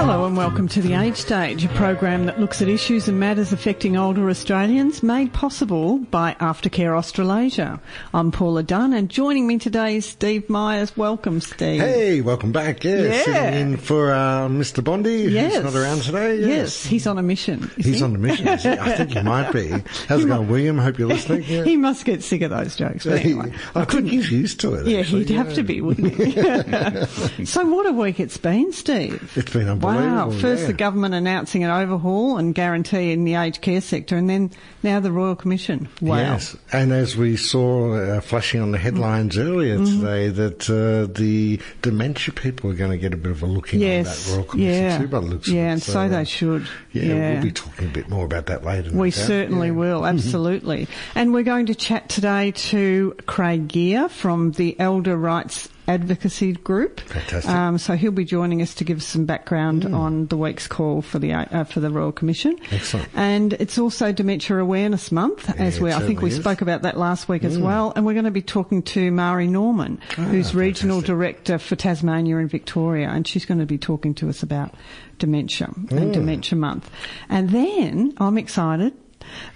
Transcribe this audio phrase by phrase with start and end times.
[0.00, 3.52] Hello and welcome to The Age Stage, a program that looks at issues and matters
[3.52, 7.78] affecting older Australians, made possible by Aftercare Australasia.
[8.14, 10.96] I'm Paula Dunn, and joining me today is Steve Myers.
[10.96, 11.80] Welcome, Steve.
[11.82, 12.82] Hey, welcome back.
[12.82, 13.22] Yeah, Yeah.
[13.24, 14.82] sitting in for uh, Mr.
[14.82, 15.56] Bondi, Yes.
[15.56, 16.38] who's not around today.
[16.40, 17.70] Yes, Yes, he's on a mission.
[17.76, 18.02] he's he?
[18.02, 18.48] on a mission.
[18.48, 18.70] is he?
[18.70, 19.68] I think he might be.
[20.08, 20.78] How's it going, William?
[20.78, 21.44] Hope you're listening.
[21.50, 21.64] Yeah.
[21.64, 23.04] He must get sick of those jokes.
[23.04, 24.86] But anyway, I think he's used to it.
[24.86, 27.44] yeah, actually, he'd have to be, wouldn't he?
[27.44, 29.30] so, what a week it's been, Steve.
[29.36, 30.30] It's been Wow.
[30.30, 30.66] First yeah.
[30.68, 34.50] the government announcing an overhaul and guarantee in the aged care sector and then
[34.82, 35.88] now the Royal Commission.
[36.00, 36.16] Wow.
[36.16, 40.00] Yes, and as we saw uh, flashing on the headlines earlier Mm-hmm.
[40.00, 43.72] today, that uh, the dementia people are going to get a bit of a look
[43.72, 44.06] in Yes.
[44.06, 44.98] on that Royal Commission yeah.
[44.98, 46.66] too, by the looks of yeah, and so, uh, they should.
[46.92, 48.90] Yeah, we'll be talking a bit more about that later.
[48.92, 49.74] We certainly Yeah.
[49.74, 50.88] will, absolutely.
[51.14, 57.00] and we're going to chat today to Craig Gear from the Elder Rights Advocacy Group.
[57.00, 57.50] Fantastic.
[57.50, 61.18] Um, so he'll be joining us to give some background on the week's call for
[61.18, 62.58] the uh, for the Royal Commission.
[62.70, 63.08] Excellent.
[63.14, 66.36] And it's also Dementia Awareness Month, as it we I think we is.
[66.36, 67.92] spoke about that last week as well.
[67.96, 71.16] And we're going to be talking to Mari Norman, who's regional fantastic.
[71.16, 74.74] director for Tasmania and Victoria, and she's going to be talking to us about
[75.18, 76.90] dementia and Dementia Month.
[77.28, 78.94] And then I'm excited.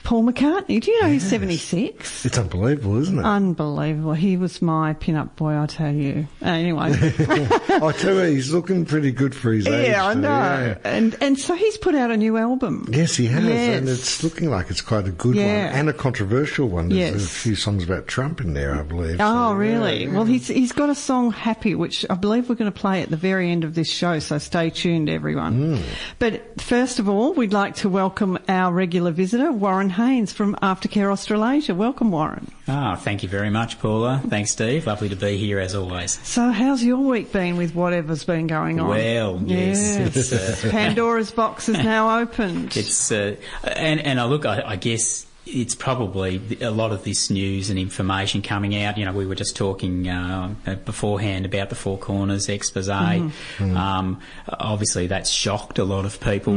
[0.03, 2.27] Paul McCartney, do you know he's 76?
[2.27, 3.25] It's unbelievable, isn't it?
[3.25, 4.13] Unbelievable.
[4.13, 6.27] He was my pin-up boy, I tell you.
[6.43, 6.91] Anyway.
[6.93, 9.89] I tell you, he's looking pretty good for his age.
[9.89, 10.29] yeah, I know.
[10.29, 10.79] yeah.
[10.85, 12.87] And and so he's put out a new album.
[12.91, 15.71] Yes, he has, and it's looking like it's quite a good Yeah.
[15.71, 16.89] one and a controversial one.
[16.91, 17.25] There's Yes.
[17.25, 19.17] a few songs about Trump in there, I believe.
[19.21, 20.07] Oh, So, really?
[20.09, 23.11] Well, he's he's got a song "Happy," which I believe we're going to play at
[23.11, 24.19] the very end of this show.
[24.19, 25.77] So stay tuned, everyone.
[25.77, 25.83] Hmm.
[26.19, 31.11] But first of all, we'd like to welcome our regular visitor, Warren Haynes from Aftercare
[31.11, 31.75] Australasia.
[31.75, 32.51] Welcome, Warren.
[32.69, 34.21] Ah, thank you very much, Paula.
[34.29, 34.87] Thanks, Steve.
[34.87, 36.21] Lovely to be here as always.
[36.23, 38.89] So, how's your week been with whatever's been going on?
[38.89, 40.33] Well, yes, Yes.
[40.67, 42.77] uh, Pandora's box is now opened.
[42.85, 47.29] It's uh, and and I look, I, I guess it's probably a lot of this
[47.31, 48.97] news and information coming out.
[48.97, 50.55] You know, we were just talking uh,
[50.85, 52.89] beforehand about the Four Corners expose.
[52.89, 56.55] Um, obviously, that's shocked a lot of people.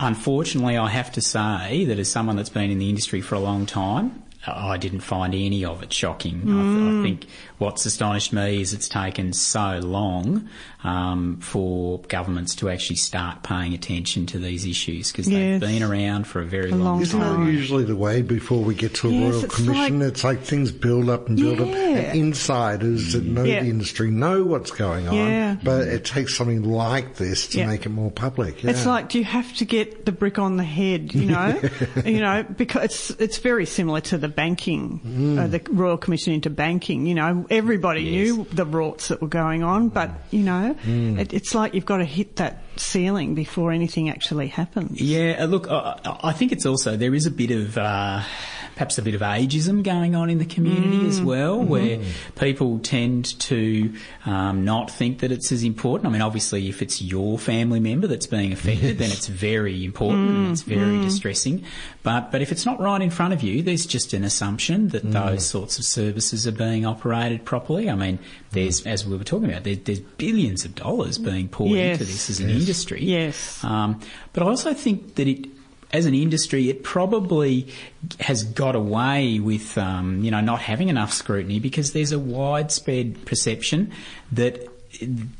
[0.00, 3.40] Unfortunately, I have to say that as someone that's been in the industry for a
[3.40, 4.20] long time.
[4.46, 6.42] I didn't find any of it shocking.
[6.42, 7.26] I, th- I think
[7.58, 10.48] what's astonished me is it's taken so long
[10.82, 15.60] um, for governments to actually start paying attention to these issues because Yes.
[15.60, 17.46] they've been around for a very A long, long Isn't time.
[17.46, 19.98] that usually the way before we get to a Yes, royal it's commission?
[20.00, 21.76] like- it's like things build up and build up, Yeah.
[22.12, 23.62] and insiders that know Yeah.
[23.62, 25.14] the industry know what's going on.
[25.14, 25.56] Yeah.
[25.62, 27.66] But it takes something like this to Yeah.
[27.66, 28.62] make it more public.
[28.62, 28.70] Yeah.
[28.70, 31.14] It's like, do you have to get the brick on the head?
[31.14, 31.60] You know,
[32.04, 36.50] you know, because it's it's very similar to the banking, uh, the Royal Commission into
[36.50, 37.06] banking.
[37.06, 41.54] You know, everybody knew the rorts that were going on, but you know, it, it's
[41.54, 45.00] like you've got to hit that ceiling before anything actually happens.
[45.00, 48.22] Yeah, uh, look, I, I think it's also there is a bit of uh,
[48.74, 51.24] perhaps a bit of ageism going on in the community as mm.
[51.24, 51.68] well, mm-hmm.
[51.68, 52.00] where
[52.36, 53.92] people tend to
[54.26, 56.08] um, not think that it's as important.
[56.08, 60.28] I mean, obviously, if it's your family member that's being affected, then it's very important
[60.28, 60.52] and mm.
[60.52, 61.02] it's very mm.
[61.02, 61.64] distressing.
[62.02, 65.10] But but if it's not right in front of you, there's just an assumption that
[65.10, 67.88] those sorts of services are being operated properly.
[67.88, 68.18] I mean,
[68.50, 72.00] there's as we were talking about, there, there's billions of dollars being poured Yes.
[72.00, 73.02] into this as an industry.
[73.02, 73.62] Yes.
[73.64, 74.00] Um,
[74.32, 75.46] but I also think that it,
[75.94, 77.68] as an industry, it probably
[78.18, 83.24] has got away with, um, you know, not having enough scrutiny because there's a widespread
[83.24, 83.92] perception
[84.32, 84.68] that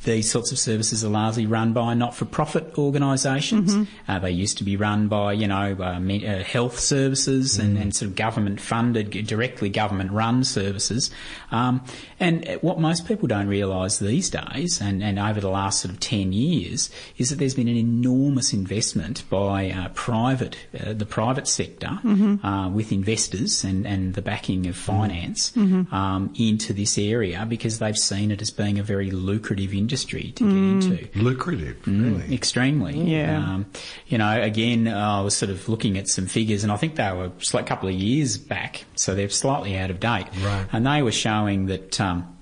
[0.05, 3.89] these sorts of services are largely run by not-for-profit organisations.
[4.09, 7.77] Uh, they used to be run by, you know, uh, me- uh, health services and,
[7.79, 11.11] and sort of government-funded, directly government-run services.
[11.51, 11.83] Um,
[12.21, 16.01] and what most people don't realise these days, and, and over the last sort of
[16.01, 21.47] 10 years, is that there's been an enormous investment by uh, private, uh, the private
[21.49, 21.99] sector,
[22.43, 27.97] uh, with investors and, and the backing of finance um, into this area because they've
[27.97, 31.09] seen it as being a very lucrative industry to get into.
[31.15, 32.35] lucrative, really.
[32.35, 32.99] Extremely.
[32.99, 33.39] Yeah.
[33.39, 33.67] Um,
[34.09, 37.13] you know, again, I was sort of looking at some figures, and I think they
[37.13, 40.27] were just like a couple of years back, so they're slightly out of date.
[40.43, 40.67] Right.
[40.73, 42.01] And they were showing that.
[42.01, 42.34] Um,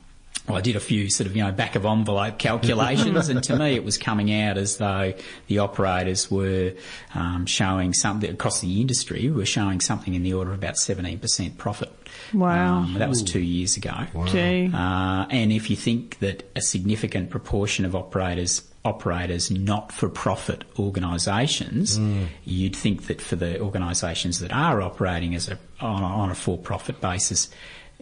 [0.48, 3.56] well, I did a few sort of, you know, back of envelope calculations, and to
[3.56, 5.14] me it was coming out as though
[5.46, 6.72] the operators were
[7.14, 11.56] um, showing something across the industry were showing something in the order of about 17%
[11.58, 11.92] profit.
[12.34, 12.78] Wow.
[12.78, 13.92] Um, that was two years ago.
[14.26, 14.70] Gee.
[14.72, 22.00] Uh, and if you think that a significant proportion of operators operators not-for-profit organisations,
[22.44, 26.34] you'd think that for the organisations that are operating as a on a, on a
[26.34, 27.48] for-profit basis,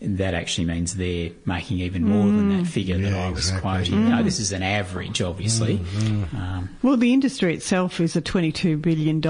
[0.02, 3.60] that actually means they're making even more than that figure that I was exactly.
[3.60, 3.94] quoting.
[3.94, 5.76] You know, this is an average, obviously.
[6.34, 9.20] Um, Well, the industry itself is a $22 billion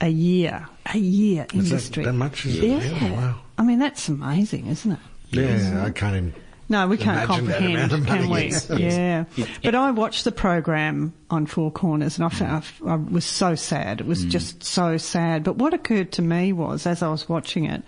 [0.00, 2.04] a year, a year Is that, industry.
[2.04, 2.44] that much?
[2.46, 2.74] Is yeah.
[2.78, 3.02] it?
[3.02, 3.40] Yeah, wow.
[3.58, 4.98] I mean, that's amazing, isn't it?
[5.30, 6.34] Yeah, I can't even.
[6.68, 8.40] No, we can't Imagine that comprehend, amount can we?
[8.44, 9.24] Yes, Yeah.
[9.36, 13.54] It- But I watched the program on Four Corners and I, found, I was so
[13.54, 14.00] sad.
[14.00, 14.08] It Mm.
[14.08, 15.44] was just so sad.
[15.44, 17.82] But what occurred to me was, as I was watching it,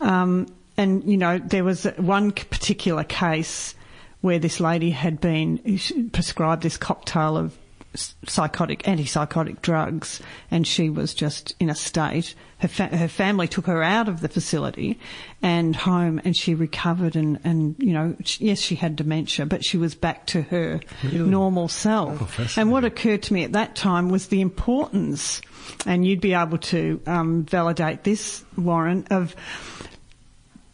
[0.00, 0.46] um,
[0.76, 3.74] and you know, there was one particular case
[4.20, 5.80] where this lady had been
[6.12, 7.56] prescribed this cocktail of
[7.94, 10.20] psychotic, antipsychotic drugs,
[10.50, 12.34] and she was just in a state.
[12.58, 14.98] Her, fa- her family took her out of the facility
[15.42, 17.16] and home, and she recovered.
[17.16, 20.80] And, and you know, she, yes, she had dementia, but she was back to her
[21.12, 22.38] normal self.
[22.38, 25.42] Oh, and what occurred to me at that time was the importance,
[25.84, 29.34] and you'd be able to um, validate this, Warren, of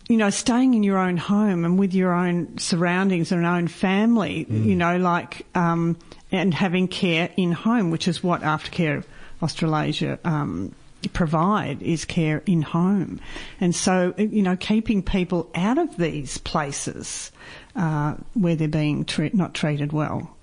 [0.08, 4.46] you know, staying in your own home and with your own surroundings and own family,
[4.49, 5.99] you know, like, um,
[6.32, 9.05] and having care in home, which is what Aftercare
[9.43, 10.75] Australasia, um,
[11.12, 13.20] provide is care in home.
[13.60, 17.31] And so, you know, keeping people out of these places,
[17.76, 20.34] uh, where they're being tre- not treated well.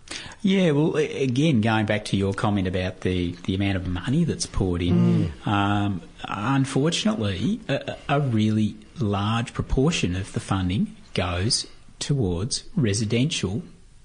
[0.43, 4.45] Yeah, well, again, going back to your comment about the, the amount of money that's
[4.45, 11.67] poured in, um, unfortunately, a, a really large proportion of the funding goes
[11.99, 13.63] towards residential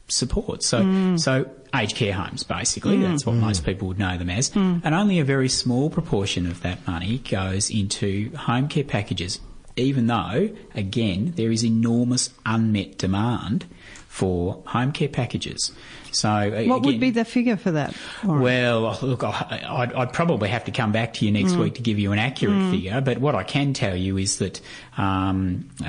[0.09, 0.63] support.
[0.63, 1.21] So, mm.
[1.21, 3.03] so aged care homes, basically, mm.
[3.03, 3.41] that's what mm.
[3.41, 4.55] most people would know them as,
[4.85, 9.41] and only a very small proportion of that money goes into home care packages.
[9.77, 13.67] Even though, again, there is enormous unmet demand
[14.11, 15.71] for home care packages.
[16.11, 16.29] So,
[16.69, 17.95] What would be the figure for that?
[18.25, 21.83] Well, look, I- I'd, I'd probably have to come back to you next week to
[21.83, 23.01] give you an accurate figure.
[23.01, 24.61] But what I can tell you is that
[24.99, 25.87] um, uh,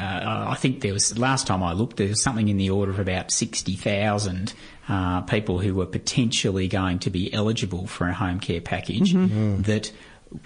[0.50, 3.00] I think there was last time I looked, there was something in the order of
[3.00, 4.54] about sixty thousand
[4.88, 9.92] uh, people who were potentially going to be eligible for a home care package that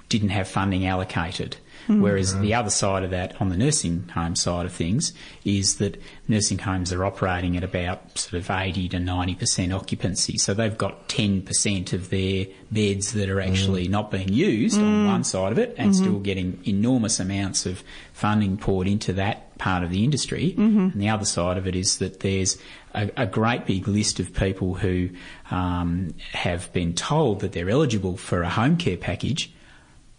[0.10, 1.58] didn't have funding allocated.
[1.88, 2.02] Hmm.
[2.02, 6.02] Whereas the other side of that, on the nursing home side of things, is that
[6.28, 10.38] nursing homes are operating at about sort of 80 to 90% occupancy.
[10.38, 13.92] So they've got 10% of their beds that are actually hmm.
[13.92, 15.08] not being used on hmm.
[15.08, 17.84] one side of it and still getting enormous amounts of
[18.14, 20.56] funding poured into that part of the industry.
[20.58, 22.58] And the other side of it is that there's
[22.94, 25.10] a, a great big list of people who
[25.52, 29.52] um, have been told that they're eligible for a home care package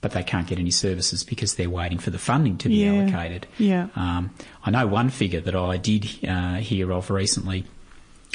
[0.00, 2.92] but they can't get any services because they're waiting for the funding to be Yeah.
[2.92, 3.46] allocated.
[3.58, 3.88] Yeah.
[3.96, 4.30] Um,
[4.64, 7.64] I know one figure that I did uh, hear of recently.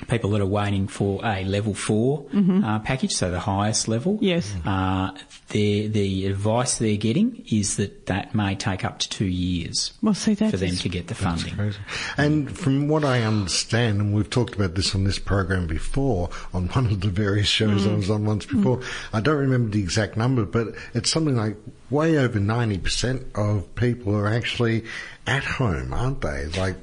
[0.07, 4.15] People that are waiting for a level 4 uh, package, so the highest level.
[4.15, 4.25] Mm-hmm.
[4.25, 4.51] Yes.
[4.65, 5.11] Uh,
[5.49, 10.13] the the advice they're getting is that that may take up to two years Well,
[10.13, 11.53] see, that's for them to get the funding.
[11.53, 11.77] Crazy.
[12.17, 16.67] And from what I understand, and we've talked about this on this program before, on
[16.69, 18.81] one of the various shows I was on once before,
[19.13, 21.57] I don't remember the exact number, but it's something like
[21.89, 24.85] way over 90% of people are actually
[25.27, 26.45] at home, aren't they?
[26.57, 26.77] Like,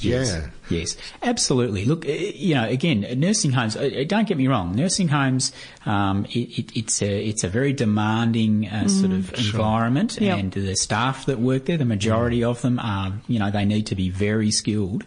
[0.00, 0.32] Yes.
[0.32, 0.48] yeah.
[0.70, 1.86] Yes, absolutely.
[1.86, 3.74] Look, uh, you know, again, nursing homes.
[3.74, 4.74] uh, uh, Don't get me wrong.
[4.76, 5.50] Nursing homes,
[5.86, 10.38] um, it, it, it's a it's a very demanding uh, sort of environment, Yep.
[10.38, 13.86] and the staff that work there, the majority of them are, you know, they need
[13.86, 15.04] to be very skilled.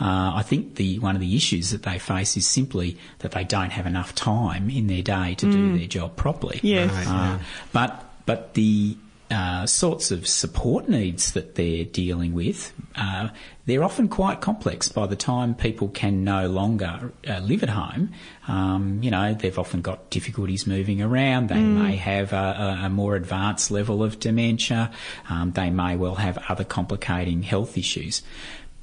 [0.00, 3.44] Uh, I think the one of the issues that they face is simply that they
[3.44, 6.58] don't have enough time in their day to do their job properly.
[6.62, 6.90] Yes.
[6.92, 7.06] Right.
[7.06, 7.38] Uh,
[7.72, 8.96] but but the
[9.34, 13.28] uh, sorts of support needs that they're dealing with, uh,
[13.66, 14.88] they're often quite complex.
[14.88, 18.12] By the time people can no longer uh, live at home,
[18.46, 21.48] um, you know, they've often got difficulties moving around.
[21.48, 24.92] They may have a, a, a more advanced level of dementia.
[25.28, 28.22] Um, they may well have other complicating health issues.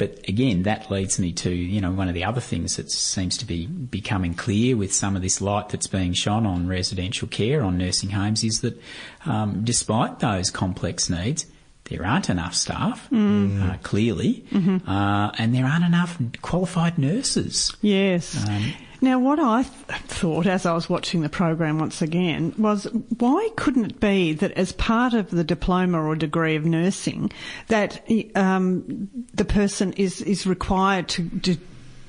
[0.02, 3.38] But again, that leads me to, you know, one of the other things that seems
[3.38, 7.64] to be becoming clear with some of this light that's being shone on residential care,
[7.64, 8.82] on nursing homes, is that
[9.28, 11.46] um, despite those complex needs,
[11.84, 14.44] there aren't enough staff, uh, clearly,
[14.88, 17.72] uh, and there aren't enough qualified nurses.
[17.82, 18.44] Yes.
[18.50, 22.86] Um, now, what I th- thought as I was watching the program once again was
[23.18, 27.32] why couldn't it be that as part of the diploma or degree of nursing,
[27.68, 31.58] that um, the person is, is required to, to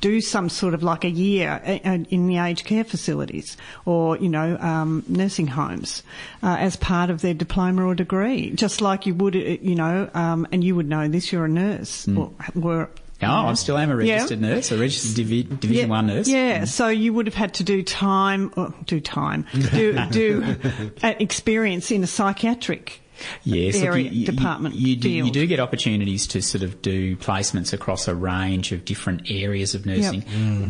[0.03, 3.57] do some sort of like a year uh, uh, in the aged care facilities
[3.87, 6.03] or, you know, um, nursing homes
[6.43, 10.11] uh, as part of their diploma or degree, just like you would, uh, you know,
[10.13, 12.07] um, and you would know this, you're a nurse.
[12.19, 12.91] Or, were,
[13.23, 14.15] Oh, I still am a Yeah.
[14.15, 16.29] registered nurse, a registered divi- Division One nurse.
[16.29, 20.57] Yeah, so you would have had to do time, or do time, do do
[21.03, 22.99] uh, experience in a psychiatric
[23.45, 25.35] Yes, area you- you- department You, do, you field.
[25.35, 29.87] do get opportunities to sort of do placements across a range of different areas of
[29.87, 30.25] nursing.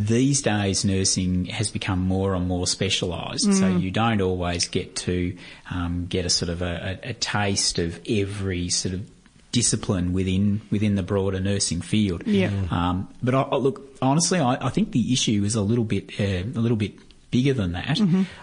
[0.06, 5.34] These days, nursing has become more and more specialised, so you don't always get to
[5.70, 9.08] um, get a sort of a, a, a taste of every sort of
[9.52, 12.26] discipline within within the broader nursing field.
[12.26, 12.50] Yeah.
[12.70, 16.18] Um, but I, I, look, honestly, I, I think the issue is a little bit
[16.18, 16.94] uh, a little bit
[17.30, 18.00] bigger than that.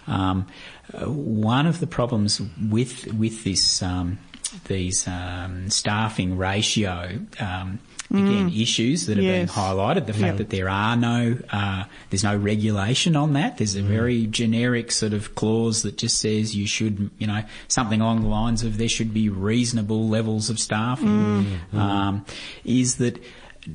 [0.08, 0.48] Um,
[0.94, 4.20] uh, one of the problems with with this um,
[4.68, 7.20] these um, staffing ratio.
[8.12, 10.08] Again, issues that are being highlighted.
[10.08, 13.58] The fact that there are no, uh, there's no regulation on that.
[13.60, 18.02] There's a very generic sort of clause that just says you should, you know, something
[18.02, 21.60] along the lines of there should be reasonable levels of staffing.
[21.74, 22.26] Um,
[22.66, 23.22] is that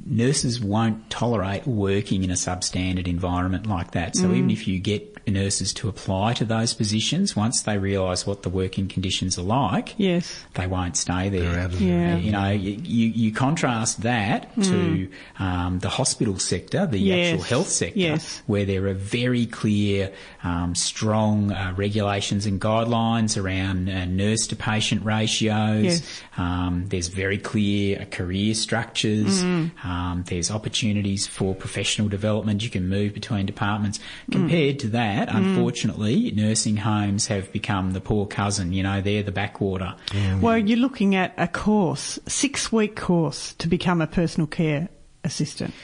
[0.04, 4.16] nurses won't tolerate working in a substandard environment like that.
[4.16, 8.42] So even if you get nurses to apply to those positions, once they realise what
[8.42, 10.44] the working conditions are like, Yes.
[10.54, 11.50] they won't stay there.
[11.50, 12.16] They're out of Yeah.
[12.16, 17.32] You know, you, you, you contrast that to um, the hospital sector, the Yes.
[17.34, 18.42] actual health sector, Yes.
[18.46, 20.12] where there are very clear,
[20.42, 25.84] um, strong uh, regulations and guidelines around uh, nurse to patient ratios.
[25.84, 26.22] Yes.
[26.36, 29.42] Um, there's very clear uh, career structures.
[29.42, 32.62] Um, there's opportunities for professional development.
[32.62, 34.00] You can move between departments.
[34.30, 38.72] Compared to that, unfortunately, nursing homes have become the poor cousin.
[38.72, 39.94] You know, they're the backwater.
[40.40, 44.88] Well, you're looking at a course, six week course to become a personal care
[45.24, 45.74] assistant.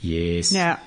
[0.00, 0.52] Yes.
[0.52, 0.78] Now,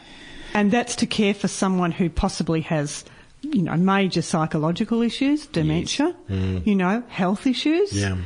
[0.53, 3.05] and that's to care for someone who possibly has,
[3.41, 7.93] you know, major psychological issues, dementia, you know, health issues.
[7.93, 8.17] Yeah.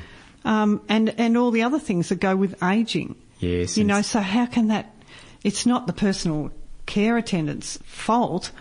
[0.46, 3.16] Um, and, and all the other things that go with ageing.
[3.40, 4.94] Yes, You know, so how can that,
[5.44, 6.52] it's not the personal
[6.86, 8.52] care attendant's fault.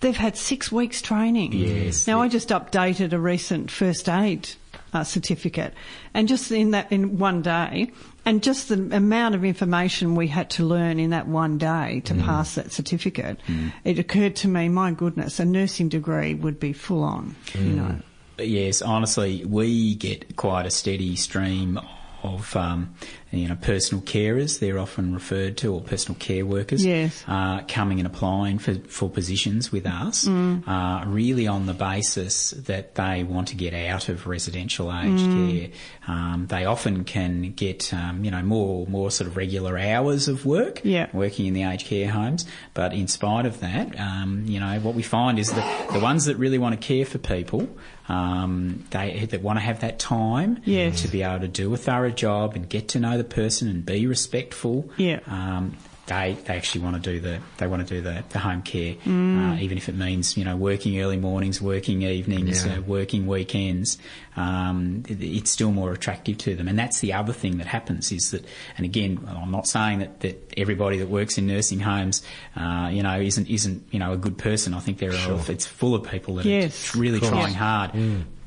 [0.00, 1.52] They've had six weeks training.
[1.52, 2.24] Yes, Now, yeah.
[2.24, 4.48] I just updated a recent first aid
[4.94, 5.74] uh, certificate
[6.14, 7.92] and just in that, in one day,
[8.24, 12.04] and just the amount of information we had to learn in that one day Mm.
[12.04, 13.38] to pass that certificate,
[13.84, 17.64] it occurred to me, my goodness, a nursing degree would be full on, Mm.
[17.66, 17.94] you know.
[18.38, 21.78] Yes, honestly, we get quite a steady stream
[22.22, 22.94] of um,
[23.30, 24.58] you know personal carers.
[24.60, 26.84] They're often referred to, or personal care workers.
[26.84, 27.24] Yes.
[27.28, 30.66] uh, coming and applying for for positions with us, Mm.
[30.68, 35.50] uh, really on the basis that they want to get out of residential aged Mm.
[35.60, 35.68] care.
[36.08, 40.44] Um, they often can get um, you know more more sort of regular hours of
[40.46, 40.80] work.
[40.84, 41.06] Yeah.
[41.12, 42.44] working in the aged care homes.
[42.74, 46.24] But in spite of that, um, you know, what we find is that the ones
[46.26, 47.68] that really want to care for people,
[48.10, 51.02] um, they that want to have that time Yes.
[51.02, 53.86] to be able to do a thorough job and get to know the person and
[53.86, 54.90] be respectful.
[54.96, 55.20] Yeah.
[55.26, 55.76] Um,
[56.10, 58.94] they, they actually want to do the they want to do the, the home care,
[59.06, 59.56] Mm.
[59.58, 62.78] uh, even if it means you know working early mornings, working evenings, Yeah.
[62.78, 63.96] uh, working weekends.
[64.36, 68.10] Um, it, it's still more attractive to them, and that's the other thing that happens
[68.12, 68.44] is that.
[68.76, 72.22] And again, I'm not saying that, that everybody that works in nursing homes,
[72.56, 74.74] uh, you know, isn't isn't you know a good person.
[74.74, 77.92] I think there are it's full of people that Yes, are really trying hard,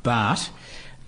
[0.04, 0.50] but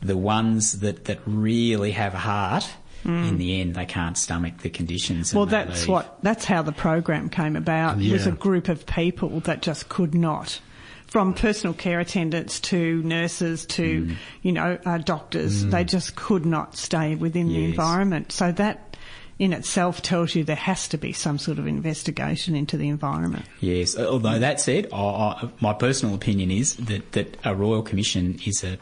[0.01, 2.65] the ones that that really have a heart.
[3.05, 5.33] In the end, they can't stomach the conditions.
[5.33, 5.89] Well, that's leave.
[5.89, 8.01] what that's how the program came about.
[8.01, 10.59] It was a group of people that just could not,
[11.05, 14.15] from personal care attendants to nurses to Mm.
[14.41, 18.31] you know uh, doctors, they just could not stay within the environment.
[18.31, 18.97] So that
[19.37, 23.45] in itself tells you there has to be some sort of investigation into the environment.
[23.59, 28.39] Yes, although that said, I, I, my personal opinion is that, that a royal commission
[28.45, 28.77] is a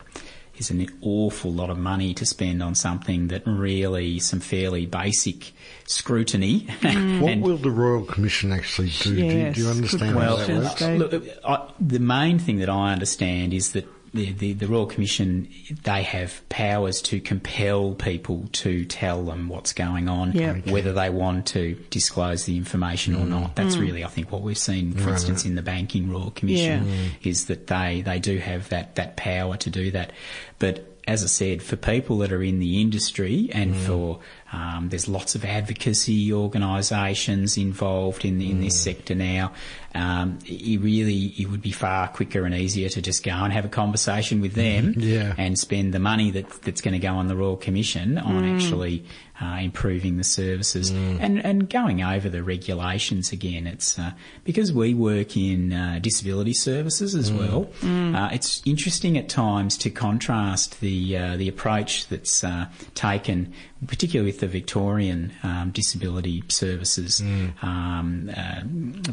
[0.58, 5.52] is an awful lot of money to spend on something that really some fairly basic
[5.88, 6.68] scrutiny.
[7.22, 9.16] What will the Royal Commission actually do?
[9.16, 11.00] do, you- Yes, do you understand well, that question.
[11.00, 11.14] works?
[11.14, 15.50] Look, I, the main thing that I understand is that the, the, the Royal Commission,
[15.84, 20.52] they have powers to compel people to tell them what's going on, Yeah.
[20.52, 20.72] Okay.
[20.72, 23.30] whether they want to disclose the information or mm.
[23.30, 23.56] not.
[23.56, 23.82] That's mm.
[23.82, 26.96] really, I think, what we've seen, for instance, in the Banking Royal Commission, Yeah.
[26.96, 27.28] Mm.
[27.28, 30.12] is that they, they do have that, that power to do that.
[30.60, 34.20] But as I said, for people that are in the industry and for
[34.54, 39.52] um, there's lots of advocacy organisations involved in in this sector now.
[39.96, 43.66] Um, it really it would be far quicker and easier to just go and have
[43.66, 45.36] a conversation with them Yeah.
[45.38, 49.04] and spend the money that that's going to go on the Royal Commission on actually
[49.42, 53.68] uh, improving the services and, and going over the regulations again.
[53.68, 54.12] It's uh,
[54.44, 57.70] because we work in uh, disability services as well.
[57.84, 63.54] Uh, it's interesting at times to contrast the uh, the approach that's uh, taken,
[63.88, 67.22] particularly with the Victorian um, disability services
[67.62, 68.62] um, uh,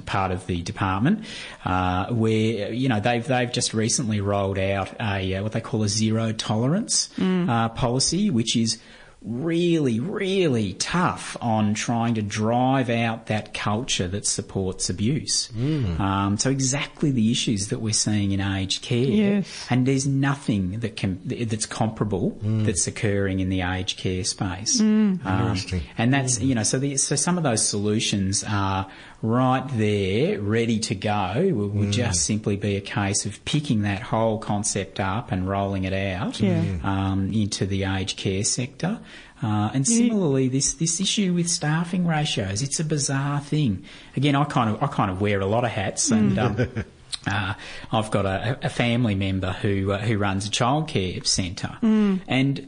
[0.07, 1.25] part of the department,
[1.65, 5.83] uh, where you know they've they've just recently rolled out a uh, what they call
[5.83, 8.79] a zero tolerance uh, policy, which is
[9.23, 15.51] really, really tough on trying to drive out that culture that supports abuse.
[15.99, 19.67] Um, so exactly the issues that we're seeing in aged care, Yes.
[19.69, 24.81] and there's nothing that can that's comparable that's occurring in the aged care space.
[24.81, 25.83] Um, Interesting.
[25.99, 28.87] and that's you know so the, so some of those solutions are
[29.23, 31.35] right there, ready to go.
[31.37, 35.85] It would just simply be a case of picking that whole concept up and rolling
[35.85, 36.63] it out Yeah.
[36.83, 38.99] um, into the aged care sector.
[39.43, 43.85] Uh, and similarly, this, this issue with staffing ratios, it's a bizarre thing.
[44.17, 46.69] Again, I kind of I kind of wear a lot of hats, and um,
[47.27, 47.55] uh,
[47.91, 52.63] I've got a, a family member who uh, who runs a childcare centre, and uh,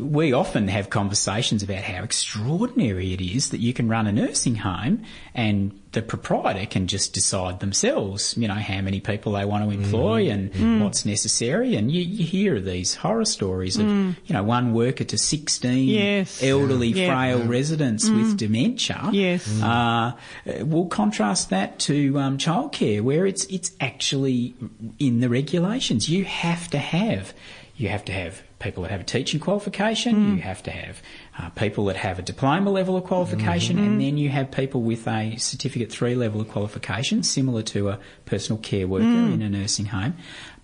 [0.00, 4.56] we often have conversations about how extraordinary it is that you can run a nursing
[4.56, 5.02] home
[5.34, 9.70] and the proprietor can just decide themselves, you know, how many people they want to
[9.70, 11.74] employ and what's necessary.
[11.76, 16.42] And you, you hear these horror stories of, you know, one worker to 16 Yes.
[16.42, 17.08] elderly, Yeah.
[17.14, 19.08] frail residents with dementia.
[19.12, 19.60] Yes.
[19.62, 20.12] Uh,
[20.60, 24.54] we'll contrast that to um, childcare, where it's it's actually
[24.98, 26.08] in the regulations.
[26.10, 27.32] You have to have
[27.76, 30.14] you have to have people that have a teaching qualification.
[30.14, 30.38] You hmm.
[30.38, 31.02] have to have
[31.38, 33.98] uh, people that have a diploma level of qualification, and mm-hmm.
[33.98, 38.60] then you have people with a certificate three level of qualification, similar to a personal
[38.60, 39.32] care worker hmm.
[39.32, 40.14] in a nursing home.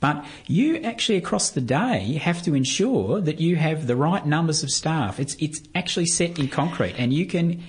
[0.00, 4.62] But you actually across the day have to ensure that you have the right numbers
[4.62, 5.20] of staff.
[5.20, 7.62] It's it's actually set in concrete, and you can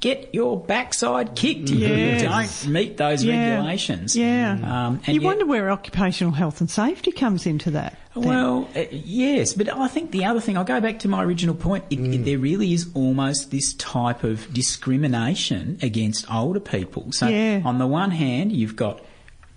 [0.00, 2.22] get your backside kicked if Yes.
[2.22, 3.56] you don't meet those Yeah.
[3.56, 4.14] regulations.
[4.16, 4.52] Yeah.
[4.52, 7.96] Um, and you yet- wonder where occupational health and safety comes into that.
[8.14, 8.24] then.
[8.28, 11.54] well, uh, yes, but I think the other thing, I'll go back to my original
[11.54, 12.14] point, it, Mm.
[12.14, 17.12] it, there really is almost this type of discrimination against older people.
[17.12, 17.60] So, Yeah.
[17.64, 19.00] on the one hand, you've got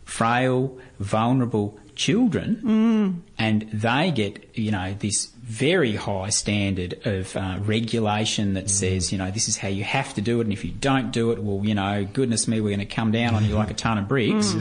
[0.05, 3.33] frail, vulnerable children, Mm.
[3.39, 9.17] and they get, you know, this very high standard of uh, regulation that says, you
[9.17, 11.39] know, this is how you have to do it, and if you don't do it,
[11.39, 13.98] well, you know, goodness me, we're going to come down on you like a ton
[13.98, 14.53] of bricks.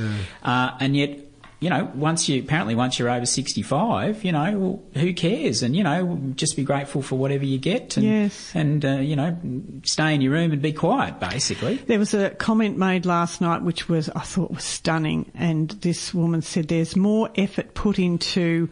[0.43, 1.19] Uh, and yet,
[1.61, 5.62] you know, once you apparently once you're over 65, you know, well, who cares?
[5.62, 8.50] And you know, just be grateful for whatever you get, and Yes.
[8.54, 9.37] and uh, you know,
[9.85, 11.76] stay in your room and be quiet, basically.
[11.76, 16.15] There was a comment made last night which was I thought was stunning, and this
[16.15, 18.69] woman said there's more effort put into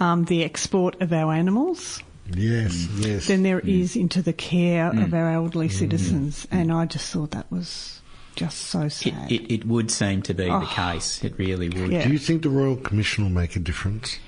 [0.00, 2.02] um, the export of our animals
[2.34, 3.28] Yes, yes.
[3.28, 3.80] than there Mm.
[3.82, 8.00] is into the care of our elderly citizens, and I just thought that was
[8.36, 9.30] just so It, sad.
[9.32, 10.66] it, it would seem to be the Oh.
[10.66, 11.22] case.
[11.24, 11.90] It really would.
[11.92, 12.06] Yeah.
[12.06, 14.18] Do you think the Royal Commission will make a difference?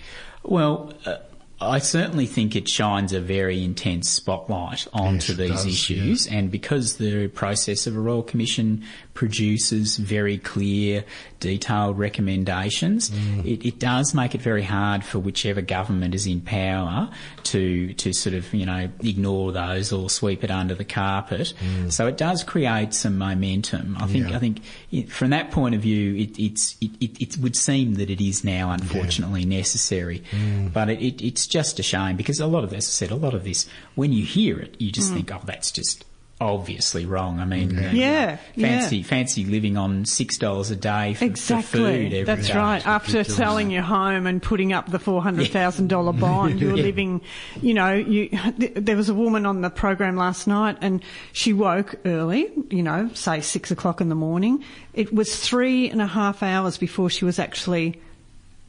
[0.43, 1.17] Well, uh,
[1.61, 6.51] I certainly think it shines a very intense spotlight onto Yes, these does, issues, and
[6.51, 8.83] because the process of a Royal Commission
[9.15, 11.05] produces very clear,
[11.41, 13.45] detailed recommendations, Mm.
[13.45, 17.09] it, it does make it very hard for whichever government is in power
[17.45, 21.53] to to sort of you know ignore those or sweep it under the carpet.
[21.89, 23.97] So it does create some momentum.
[23.99, 24.31] I think Mm.
[24.31, 24.37] Yeah.
[24.37, 27.95] I think it, from that point of view, it, it's it, it, it would seem
[27.95, 30.73] that it is now unfortunately necessary, Mm.
[30.73, 33.17] but it, it, it's just a shame because a lot of, as I said, a
[33.17, 36.05] lot of this, when you hear it, you just think, oh, that's just
[36.45, 37.41] obviously wrong.
[37.41, 39.05] I mean, you know, Yeah, fancy yeah.
[39.05, 41.81] fancy living on six dollars a day for, for Exactly.
[41.81, 42.55] food every That's day.
[42.57, 42.87] right.
[42.87, 46.83] After selling your home and putting up the four hundred thousand dollar bond, you're Yeah.
[46.85, 47.21] living.
[47.61, 48.29] You know, you.
[48.29, 51.03] th- There was a woman on the program last night, and
[51.33, 52.51] she woke early.
[52.71, 54.63] You know, say six o'clock in the morning.
[54.93, 58.01] It was three and a half hours before she was actually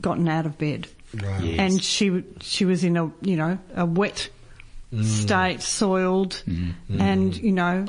[0.02, 1.44] gotten out of bed, Right.
[1.44, 1.62] Yeah.
[1.64, 4.30] and she she was in a you know a wet
[5.04, 6.42] state, soiled,
[7.00, 7.86] and you know,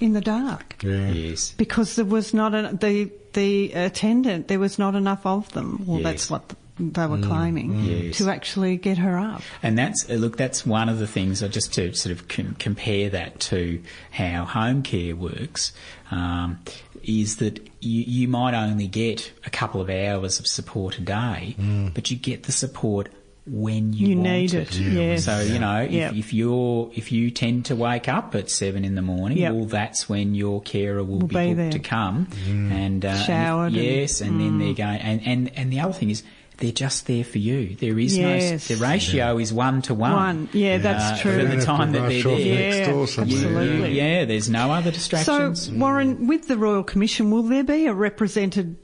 [0.00, 1.10] in the dark Yeah.
[1.10, 1.52] Yes.
[1.56, 4.48] because there was not a, the the attendant.
[4.48, 5.84] There was not enough of them.
[5.86, 6.04] Well, Yes.
[6.04, 8.18] that's what they were claiming Yes.
[8.18, 9.40] to actually get her up.
[9.62, 11.42] And that's uh, look, that's one of the things.
[11.42, 15.72] uh, Just to sort of com- compare that to how home care works,
[16.10, 16.58] um,
[17.02, 21.54] is that you, you might only get a couple of hours of support a day,
[21.94, 23.08] but you get the support
[23.48, 24.90] when you, You want need it, Yeah.
[25.00, 25.24] yes.
[25.24, 26.14] So you know, if, Yep.
[26.14, 29.52] if you're if you tend to wake up at seven in the morning, Yep.
[29.54, 31.70] well, that's when your carer will, Will be, be booked there.
[31.70, 34.98] to come and uh, and if- Showered and- yes, and then they're going.
[34.98, 36.22] And, and and the other thing is
[36.58, 37.76] they're just there for you.
[37.78, 38.68] There is Yes.
[38.70, 40.12] no the ratio is one to one.
[40.12, 40.48] One.
[40.52, 41.32] Yeah, that's true.
[41.32, 42.54] For the don't have to time that they're off there.
[42.60, 43.92] next Yeah, door absolutely.
[43.96, 45.26] Yeah, there's no other distractions.
[45.26, 45.78] So, distractions.
[45.80, 48.76] Warren, with the Royal Commission, will there be a represented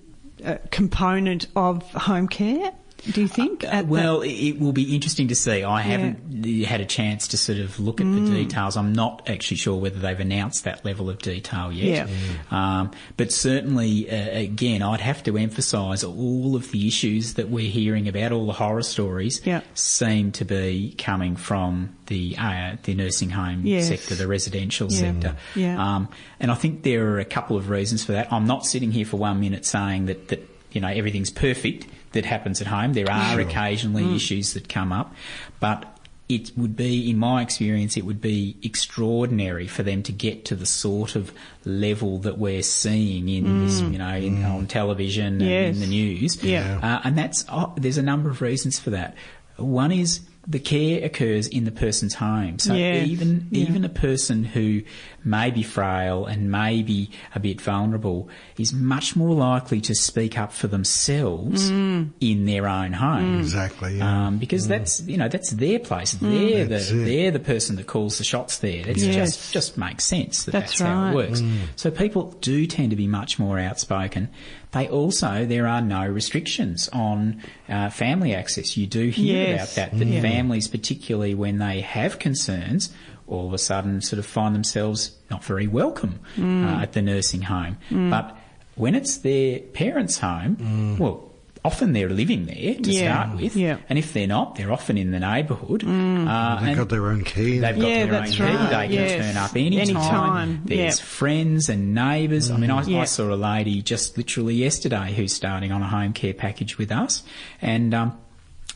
[0.45, 2.73] uh, component of home care?
[3.11, 3.65] Do you think?
[3.65, 5.65] at well, it it will be interesting to see.
[5.65, 8.27] I haven't had a chance to sort of look at Mm.
[8.29, 8.77] the details.
[8.77, 12.09] I'm not actually sure whether they've announced that level of detail yet.
[12.51, 17.71] Um, but certainly, uh, again, I'd have to emphasise all of the issues that we're
[17.71, 19.63] hearing about, all the horror stories, Yeah.
[19.75, 23.89] seem to be coming from the uh, the nursing home Yes.
[23.89, 24.99] sector, the residential Yeah.
[24.99, 25.37] sector.
[25.57, 25.77] Yeah.
[25.97, 28.33] Um, and I think there are a couple of reasons for that.
[28.33, 32.25] I'm not sitting here for one minute saying that, that you know everything's perfect that
[32.25, 32.93] happens at home.
[32.93, 34.17] There are occasionally Mm.
[34.17, 35.15] issues that come up,
[35.61, 35.89] but
[36.29, 40.55] it would be, in my experience, it would be extraordinary for them to get to
[40.55, 41.33] the sort of
[41.65, 45.49] level that we're seeing in this, you know, in, on television Mm.
[45.49, 45.75] Yes.
[45.75, 46.43] and in the news.
[46.43, 46.79] Yeah.
[46.83, 49.15] Uh, and that's oh, there's a number of reasons for that.
[49.57, 52.59] One is the care occurs in the person's home.
[52.59, 53.07] So Yes.
[53.07, 53.69] even Yeah.
[53.69, 54.83] even a person who
[55.25, 58.29] may be frail and may be a bit vulnerable
[58.59, 62.09] is much more likely to speak up for themselves Mm.
[62.21, 63.39] in their own home.
[63.39, 64.27] Exactly, yeah.
[64.27, 66.13] Um, because that's you know that's their place.
[66.13, 67.05] They're That's the it.
[67.05, 68.83] they're the person that calls the shots there.
[68.89, 69.15] It Yes.
[69.15, 71.41] just just makes sense that That's that's, how it works.
[71.77, 74.29] So people do tend to be much more outspoken.
[74.73, 78.77] They also there are no restrictions on uh, family access.
[78.77, 79.77] You do hear Yes.
[79.77, 79.99] about that.
[79.99, 80.21] That Yeah.
[80.23, 82.91] families, particularly when they have concerns,
[83.27, 86.65] all of a sudden sort of find themselves not very welcome Mm.
[86.67, 87.77] uh, at the nursing home.
[87.91, 88.37] But
[88.75, 91.29] when it's their parents' home, well.
[91.65, 93.23] Often they're living there to Yeah.
[93.25, 93.77] start with, Yeah.
[93.89, 95.85] and if they're not, they're often in the neighbourhood.
[95.85, 97.59] Uh, They've got their own key.
[97.61, 98.43] They've got Yeah, their own that's key.
[98.43, 98.89] right.
[98.91, 100.63] They can turn up any Anytime.
[100.65, 101.07] There's Yep.
[101.07, 102.51] friends and neighbours.
[102.51, 103.03] I mean, I, Yeah.
[103.03, 106.91] I saw a lady just literally yesterday who's starting on a home care package with
[106.91, 107.23] us,
[107.61, 108.15] and um,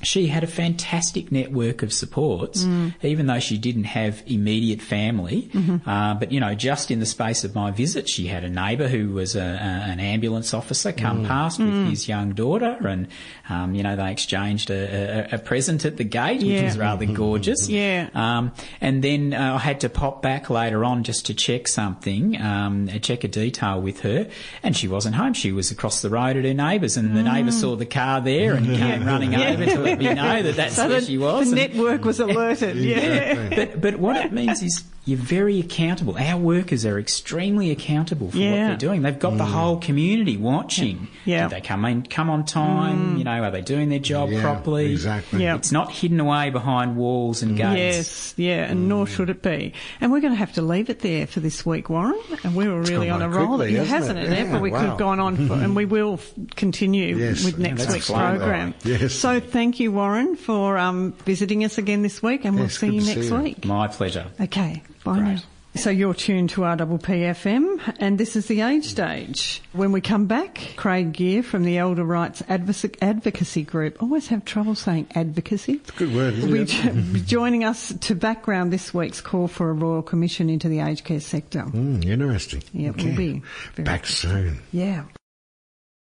[0.02, 2.94] she had a fantastic network of supports, Mm.
[3.02, 5.48] even though she didn't have immediate family.
[5.52, 5.88] Mm-hmm.
[5.88, 8.88] Uh, but you know, just in the space of my visit, she had a neighbour
[8.88, 9.42] who was a, a,
[9.90, 11.28] an ambulance officer come Mm.
[11.28, 13.08] past with his young daughter, and
[13.48, 17.06] um, you know they exchanged a, a, a present at the gate, which was rather
[17.06, 17.68] gorgeous.
[17.76, 18.08] Yeah.
[18.14, 22.40] Um, and then uh, I had to pop back later on just to check something,
[22.40, 24.28] um, check a detail with her,
[24.62, 25.32] and she wasn't home.
[25.34, 28.54] She was across the road at her neighbour's, and the neighbour saw the car there
[28.54, 29.38] and came running Mm.
[29.38, 29.50] Yeah.
[29.50, 31.50] over to let me know that that's So where the, she was.
[31.50, 32.76] the network was alerted.
[32.92, 33.48] yeah.
[33.54, 36.18] but but what it means is you're very accountable.
[36.18, 38.50] Our workers are extremely accountable for Yeah.
[38.50, 39.02] what they're doing.
[39.02, 41.06] They've got the whole community watching.
[41.24, 41.48] Yeah.
[41.48, 43.16] Do they come in come on time?
[43.16, 44.90] You know, are they doing their job Yeah, properly?
[44.92, 45.44] exactly.
[45.44, 45.54] Yeah.
[45.54, 47.78] It's not hidden away behind walls and gates.
[47.78, 49.72] Yes, yeah, and nor should it be.
[50.00, 52.18] And we're going to have to leave it there for this week, Warren.
[52.42, 54.38] And we were really on a by roll, quickly, Yeah, hasn't hasn't it?
[54.40, 54.46] it?
[54.46, 56.18] Yeah, But we could have gone on, for, and we will
[56.56, 58.38] continue Yes, with next that's week's fine.
[58.38, 58.74] program.
[58.84, 59.12] Yes.
[59.14, 63.02] So thank you, Warren, for um, visiting us again this week, and we'll see you
[63.02, 63.34] next see you.
[63.40, 63.64] week.
[63.64, 64.26] My pleasure.
[64.40, 65.34] Okay, bye Great.
[65.36, 65.42] now.
[65.76, 69.60] So you're tuned to RPPFM, and this is the Age Stage.
[69.74, 74.02] When we come back, Craig Gear from the Elder Rights Advocacy Group.
[74.02, 75.74] Always have trouble saying advocacy.
[75.74, 76.94] It's a Good word, isn't will it?
[77.12, 80.80] be be joining us to background this week's call for a royal commission into the
[80.80, 81.64] aged care sector.
[81.64, 82.62] Mm, interesting.
[82.72, 83.42] Yeah, it will be
[83.76, 84.60] Back soon.
[84.72, 85.04] Yeah.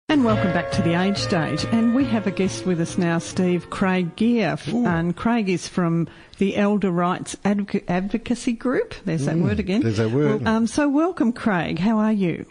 [0.10, 1.66] And welcome back to the age stage.
[1.66, 4.50] And we have a guest with us now, Steve Craig Gear.
[4.54, 6.08] F- And Craig is from
[6.40, 8.96] the Elder Rights Advoc- Advocacy Group.
[9.06, 9.82] There's that word again.
[9.84, 10.42] there's that word.
[10.44, 11.78] Well, um, so welcome, Craig.
[11.78, 12.46] How are you?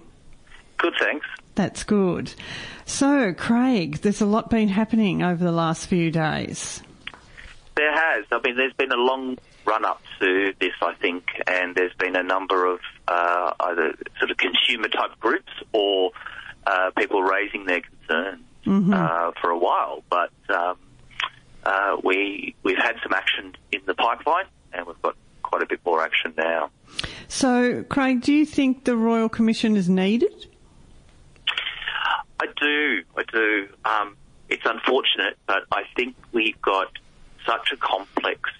[0.77, 1.27] Good, thanks.
[1.57, 2.33] That's good.
[2.87, 6.81] So, Craig, there's a lot been happening over the last few days.
[7.77, 8.25] There has.
[8.31, 12.14] I mean, there's been a long run up to this, I think, and there's been
[12.14, 16.12] a number of uh, either sort of consumer type groups or
[16.68, 20.02] uh, people raising their concerns uh, for a while.
[20.11, 20.76] But um,
[21.64, 25.81] uh, we we've had some action in the pipeline, and we've got quite a bit
[25.85, 26.70] more action now.
[27.28, 30.46] So, Craig, do you think the Royal Commission is needed?
[32.40, 33.68] I do, I do.
[33.85, 34.16] Um,
[34.48, 36.92] it's unfortunate, but I think we've got
[37.44, 38.50] such a complex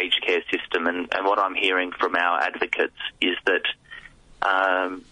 [0.00, 3.62] aged care system, and, and what I'm hearing from our advocates is that
[4.42, 5.04] um,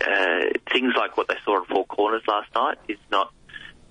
[0.00, 3.32] uh, things like what they saw at Four Corners last night is not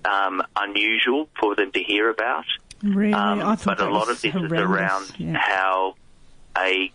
[0.04, 2.44] um, unusual for them to hear about.
[2.82, 3.12] Really?
[3.14, 4.58] Um, I thought but a lot was of this horrendous.
[4.60, 5.36] is around Yeah.
[5.38, 5.94] how
[6.58, 6.92] a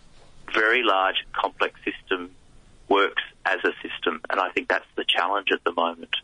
[0.54, 2.30] very large, complex system
[2.88, 6.14] works as a system, and I think that's the challenge at the moment.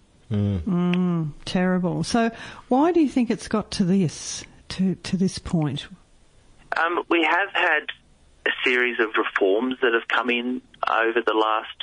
[1.45, 2.03] Terrible.
[2.05, 2.31] So,
[2.69, 5.87] why do you think it's got to this, to, to this point?
[6.77, 7.87] Um, we have had
[8.47, 11.77] a series of reforms that have come in over the last,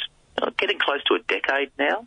[0.58, 2.06] getting close to a decade now.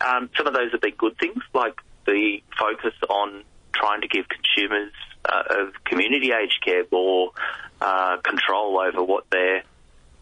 [0.00, 1.74] Um, some of those have been good things, like
[2.06, 4.92] the focus on trying to give consumers
[5.24, 7.30] uh, of community aged care more
[7.80, 9.62] uh, control over what their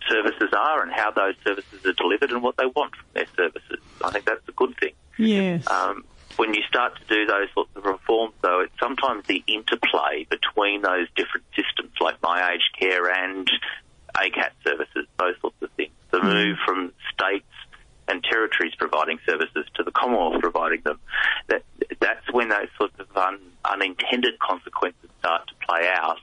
[0.09, 3.79] services are and how those services are delivered and what they want from their services.
[4.03, 4.93] I think that's a good thing.
[5.19, 5.67] Yes.
[5.69, 6.05] Um,
[6.37, 10.83] when you start to do those sorts of reforms, though, it's sometimes the interplay between
[10.83, 13.51] those different systems, like my aged care and
[14.17, 15.93] ACAT services, those sorts of things.
[16.13, 17.47] The move from states
[18.09, 20.99] and territories providing services to the Commonwealth providing them.
[21.49, 21.63] That
[22.01, 26.21] that's when those sorts of un, unintended consequences start to play out.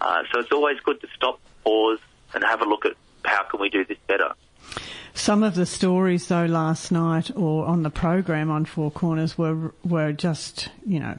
[0.00, 1.98] Uh, so it's always good to stop, pause,
[2.34, 4.32] and have a look at how can we do this better.
[5.12, 9.74] Some of the stories, though, last night or on the program on Four Corners were
[9.84, 11.18] were just you know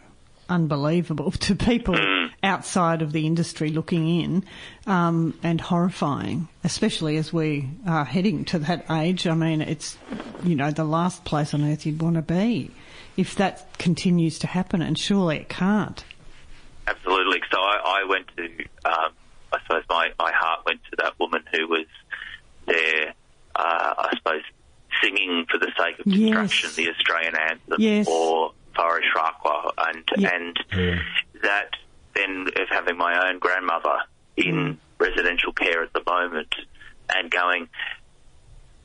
[0.52, 1.98] unbelievable to people
[2.44, 4.44] outside of the industry looking in,
[4.86, 9.26] um, and horrifying, especially as we are heading to that age.
[9.28, 9.98] I mean, it's
[10.44, 12.72] you know the last place on earth you'd want to be
[13.18, 16.04] if that continues to happen, and surely it can't.
[16.88, 17.40] Absolutely.
[17.52, 18.44] So I, I went to,
[18.90, 19.12] um,
[19.54, 21.86] I suppose my, my heart went to that woman who was
[22.66, 23.14] there,
[23.56, 24.42] uh, I suppose,
[25.04, 26.76] singing for the sake of Yes.
[26.76, 28.08] the Australian anthem Yes.
[28.10, 30.30] or Faris Rakwa, and Yeah.
[30.34, 30.60] and
[31.44, 31.70] that
[32.16, 33.98] then of having my own grandmother
[34.38, 36.54] in residential care at the moment
[37.16, 37.68] and going,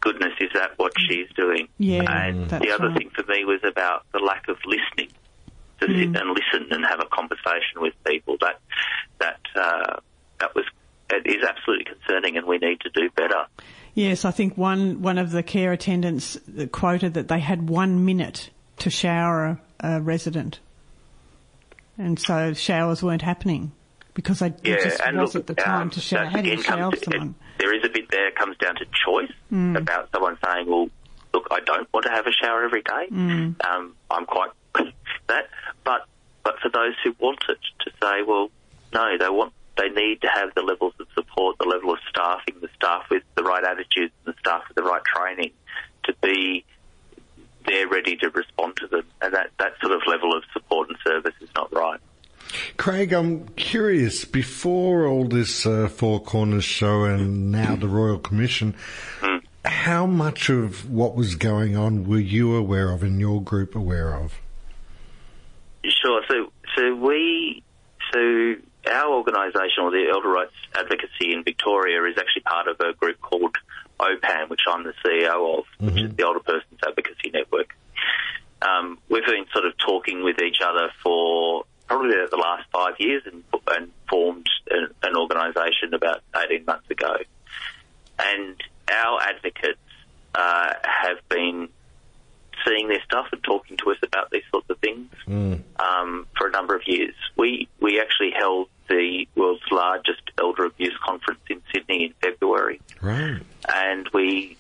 [0.01, 1.69] goodness, is that what she's doing?
[1.79, 2.99] Yeah, and that's the other right.
[2.99, 5.11] thing for me was about the lack of listening
[5.81, 5.99] to Mm.
[6.15, 8.37] sit and listen and have a conversation with people.
[8.41, 8.59] That
[9.19, 10.01] that uh,
[10.41, 10.65] that was
[11.11, 13.47] it is absolutely concerning, and we need to do better.
[13.95, 16.39] Yes, I think one one of the care attendants
[16.73, 20.61] quoted that they had one minute to shower a, resident,
[21.99, 23.73] and so showers weren't happening
[24.15, 26.27] because they, Yeah, it just and wasn't look, the time um, to shower.
[26.27, 27.29] How do you shower comes- someone?
[27.31, 29.79] it- there is a bit there comes down to choice Mm.
[29.79, 30.89] about someone saying, "Well,
[31.33, 33.07] look, I don't want to have a shower every day.
[33.11, 33.65] Mm.
[33.67, 34.51] Um, I'm quite
[35.29, 35.49] that."
[35.85, 36.07] But
[36.45, 38.51] but for those who want it, to say, "Well,
[38.93, 42.55] no, they want." They need to have the levels of support, the level of staffing,
[42.63, 45.51] the staff with the right attitudes, the staff with the right training
[46.05, 46.65] to be
[47.67, 49.05] there ready to respond to them.
[49.21, 52.01] And that, that sort of level of support and service is not right.
[52.77, 54.25] Craig, I'm curious.
[54.25, 58.75] Before all this uh, Four Corners show and now the Royal Commission,
[59.65, 64.15] how much of what was going on were you aware of and your group aware
[64.15, 64.35] of?
[65.85, 66.23] Sure.
[66.29, 67.63] So, so we,
[68.13, 68.55] so
[68.91, 73.21] our organisation or the Elder Rights Advocacy in Victoria is actually part of a group
[73.21, 73.57] called
[73.99, 77.77] OPAN, which I'm the CEO of, which is the Older Persons Advocacy Network.
[78.63, 83.23] Um, we've been sort of talking with each other for probably the last five years
[83.27, 87.17] and, and formed an, an organisation about 18 months ago.
[88.19, 89.79] And our advocates
[90.35, 91.69] uh, have been
[92.67, 95.09] seeing their stuff and talking to us about these sorts of things
[95.79, 97.15] um, for a number of years.
[97.37, 103.41] We we actually held the world's largest elder abuse conference in Sydney in February, Right.
[103.73, 104.57] and we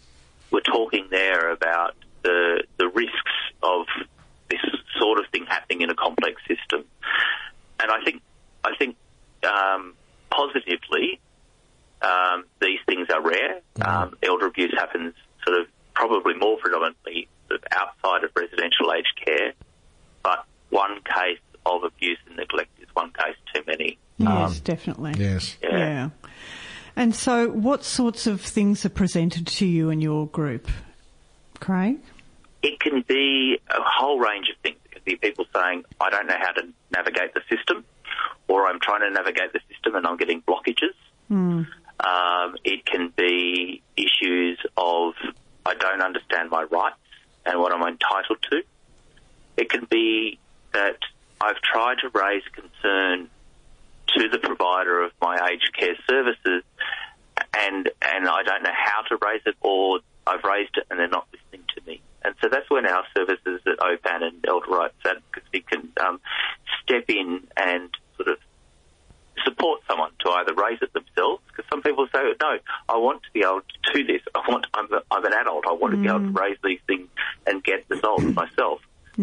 [0.50, 3.86] were talking there about the the risks of
[4.50, 4.60] this
[4.98, 6.84] sort of thing happening in a complex system.
[7.80, 8.22] And I think
[8.64, 8.96] I think
[9.44, 9.94] um,
[10.30, 11.20] positively,
[12.02, 13.60] um, these things are rare.
[13.84, 15.14] Um, elder abuse happens
[15.46, 19.52] sort of probably more predominantly sort of outside of residential aged care,
[20.22, 23.98] but one case of abuse and neglect is one case too many.
[24.18, 25.14] Yes, definitely.
[25.18, 25.56] Yes.
[25.62, 25.76] Yeah.
[25.76, 26.08] Yeah.
[26.94, 30.68] And so, what sorts of things are presented to you and your group,
[31.60, 31.98] Craig?
[32.62, 34.78] It can be a whole range of things.
[34.86, 37.84] It can be people saying, I don't know how to navigate the system,
[38.48, 40.94] or I'm trying to navigate the system and I'm getting blockages.
[41.98, 45.14] Um, it can be issues of,
[45.64, 46.96] I don't understand my rights
[47.44, 48.62] and what I'm entitled to.
[49.56, 50.38] It can be
[50.72, 50.98] that
[51.40, 53.30] I've tried to raise concern
[54.16, 56.62] to the provider of my aged care services
[57.58, 61.08] and and I don't know how to raise it or I've raised it and they're
[61.08, 62.00] not listening to me.
[62.24, 66.20] And so that's when our services at OPAN and Elder Rights Advocacy can um,
[66.82, 68.38] step in and sort of
[69.44, 73.28] support someone to either raise it themselves, because some people say, no, I want to
[73.32, 74.22] be able to do this.
[74.34, 75.66] I want, I'm, a, I'm an adult.
[75.68, 77.08] I want to be able to raise these things
[77.46, 78.80] and get resolved myself.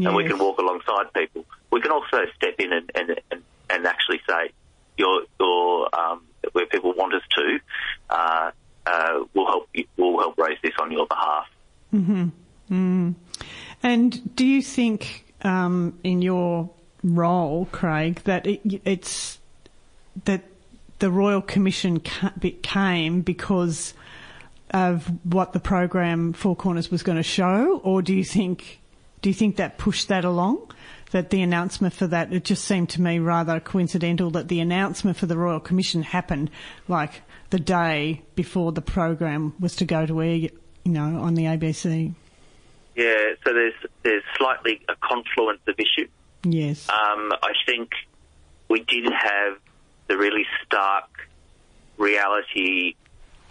[0.07, 1.45] And we can walk alongside people.
[1.71, 4.51] We can also step in and, and, and, and actually say,
[4.97, 7.59] you're, you're, um, where people want us to,
[8.09, 8.51] uh,
[8.85, 11.47] uh, we'll help we'll help raise this on your behalf.
[13.81, 16.69] And do you think, um, in your
[17.03, 19.39] role, Craig, that it, it's
[20.25, 20.43] that
[20.99, 23.93] the Royal Commission came because
[24.71, 28.79] of what the program Four Corners was going to show, or do you think
[29.21, 30.71] do you think that pushed that along?
[31.13, 35.15] That the announcement for that, it just seemed to me rather coincidental that the announcement
[35.15, 36.49] for the Royal Commission happened
[36.87, 37.21] like
[37.51, 40.51] the day before the program was to go to air, you
[40.85, 42.15] know, on the ABC.
[42.95, 46.09] Yeah, so there's there's slightly a confluence of issues.
[46.43, 46.89] Yes.
[46.89, 47.91] Um, I think
[48.67, 49.59] we did have
[50.07, 51.09] the really stark
[51.97, 52.95] reality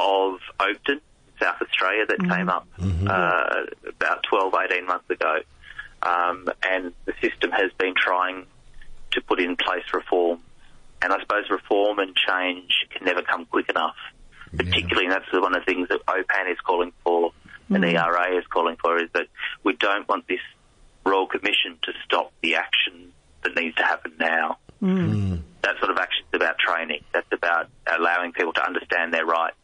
[0.00, 1.00] of Oakden,
[1.40, 5.38] South Australia, that came up uh, about 12, 18 months ago.
[6.02, 8.46] Um, and the system has been trying
[9.12, 10.40] to put in place reform.
[11.00, 13.96] And I suppose reform and change can never come quick enough.
[14.54, 17.32] Particularly, and that's one of the things that OPAN is calling for
[17.70, 19.26] and ERA is calling for, is that
[19.64, 20.40] we don't want this
[21.06, 23.12] Royal Commission to stop the action
[23.42, 24.58] that needs to happen now.
[25.62, 27.02] That sort of action is about training.
[27.12, 29.56] That's about allowing people to understand their rights.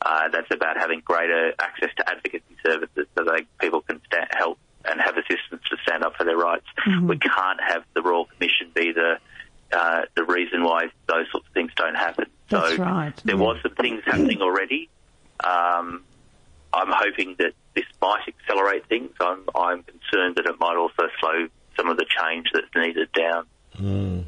[0.00, 4.58] Uh, that's about having greater access to advocacy services so that people can sta help
[4.84, 6.66] and have assistance to stand up for their rights.
[7.02, 9.18] We can't have the Royal Commission be the
[9.72, 12.26] uh, the reason why those sorts of things don't happen.
[12.48, 13.40] That's so right, there yeah.
[13.40, 14.88] was some things happening already.
[15.44, 16.02] Um,
[16.72, 19.10] I'm hoping that this might accelerate things.
[19.20, 24.26] I'm, I'm concerned that it might also slow some of the change that's needed down.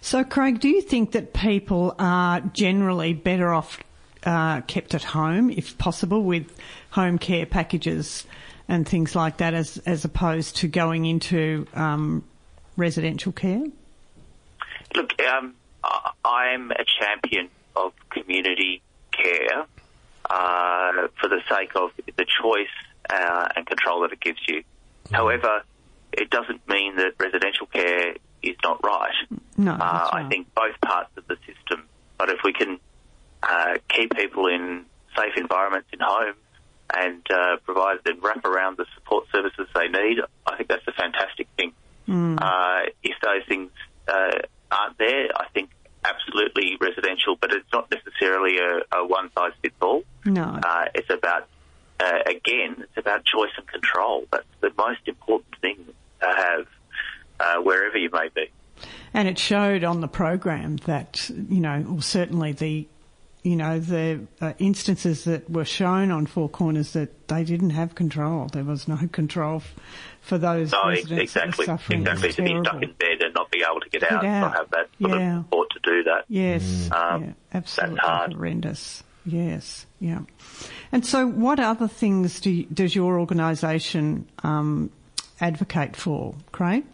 [0.00, 3.78] So, Craig, do you think that people are generally better off
[4.24, 6.56] uh, kept at home, if possible, with
[6.90, 8.26] home care packages
[8.68, 12.24] and things like that, as as opposed to going into um,
[12.76, 13.64] residential care?
[14.94, 15.54] Look, um,
[15.84, 19.64] I- I'm a champion of community care
[20.30, 22.66] uh, for the sake of the choice
[23.10, 24.62] uh, and control that it gives you.
[25.12, 25.62] However,
[26.12, 29.14] it doesn't mean that residential care is not right.
[29.56, 31.84] No, Uh, that's I think both parts of the system.
[32.18, 32.78] But if we can
[33.42, 34.84] uh, keep people in
[35.16, 36.36] safe environments in homes
[36.94, 40.92] and uh, provide them wrap around the support services they need, I think that's a
[40.92, 41.72] fantastic thing.
[42.40, 43.70] Uh, if those things
[44.06, 44.38] uh,
[44.70, 45.70] aren't there, I think
[46.04, 50.04] absolutely residential, but it's not necessarily a, a one size fits all.
[50.24, 50.58] No.
[50.62, 51.48] Uh, it's about,
[52.00, 54.26] uh, again, it's about choice and control.
[54.32, 55.84] That's the most important thing
[56.20, 56.66] to have
[57.40, 58.50] uh, wherever you may be.
[59.12, 62.88] And it showed on the program that, you know, certainly the,
[63.48, 67.94] you know, the uh, instances that were shown on Four Corners that they didn't have
[67.94, 68.48] control.
[68.52, 69.74] There was no control f-
[70.20, 71.64] for those No, ex- residents that were exactly.
[71.66, 72.02] suffering.
[72.06, 72.32] It Exactly.
[72.32, 74.40] To be stuck in bed and not be able to get, Get out, out.
[74.40, 75.38] not have that sort Yeah.
[75.38, 76.24] of support to do that.
[76.28, 78.32] Yes, Um, yeah, absolutely hard.
[78.34, 79.02] horrendous.
[79.24, 80.20] Yes, yeah.
[80.92, 84.90] And so, what other things do you, does your organisation um,
[85.40, 86.84] advocate for, Craig?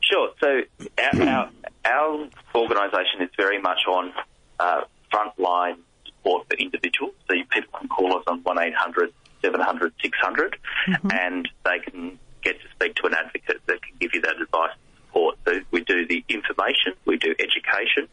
[0.00, 0.30] Sure.
[0.40, 0.60] So
[0.98, 1.50] our, our,
[1.86, 4.12] our organisation is very much on
[4.60, 4.82] uh,
[5.14, 7.14] frontline support for individuals.
[7.28, 10.56] So people can call us on 1800 700 600
[10.88, 11.08] mm-hmm.
[11.12, 14.70] and they can get to speak to an advocate that can give you that advice
[14.72, 15.38] and support.
[15.46, 18.08] So we do the information, we do education,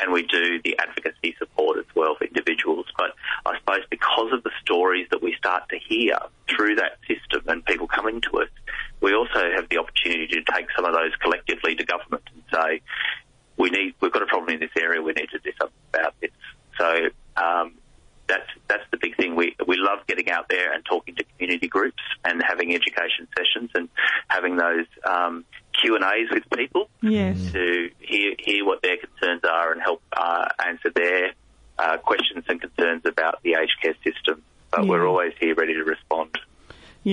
[0.00, 2.86] and we do the advocacy support as well for individuals.
[2.96, 3.12] But
[3.46, 7.64] I suppose because of the stories that we start to hear through that system and
[7.64, 8.48] people coming to us,
[9.00, 12.80] we also have the opportunity to take some of those collectively to government and say,
[13.56, 16.14] we need, we've got a problem in this area, we need to do something about
[16.20, 16.30] this.
[16.78, 17.74] So um,
[18.30, 19.34] that's that's the big thing.
[19.36, 23.70] We we love getting out there and talking to community groups and having education sessions
[23.74, 23.88] and
[24.28, 25.44] having those um,
[25.80, 27.36] Q and A's with people Yes.
[27.52, 31.32] to hear hear what their concerns are and help uh, answer their
[31.78, 34.42] uh, questions and concerns about the aged care system.
[34.70, 34.90] But Yeah.
[34.90, 36.38] we're always here ready to respond.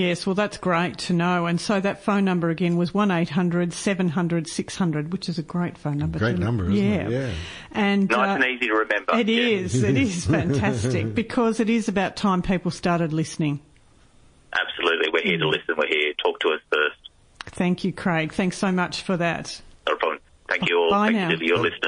[0.08, 1.44] Yes, well, that's great to know.
[1.46, 5.98] And so that phone number again was 1800 700 600, which is a great phone
[5.98, 6.18] number.
[6.18, 7.06] Great to- number, isn't yeah.
[7.06, 7.10] it?
[7.10, 7.30] Yeah.
[7.72, 9.18] And, Nice uh, and easy to remember.
[9.18, 9.42] It Yeah.
[9.42, 9.82] is.
[9.82, 13.60] It is fantastic because it is about time people started listening.
[14.52, 15.10] Absolutely.
[15.12, 15.74] We're here to listen.
[15.76, 16.12] We're here.
[16.22, 16.96] Talk to us first.
[17.54, 18.32] Thank you, Craig.
[18.32, 19.60] Thanks so much for that.
[19.86, 20.20] Not a problem.
[20.48, 20.90] Thank you all.
[20.90, 21.30] Bye Thank now.
[21.30, 21.87] you to your listeners.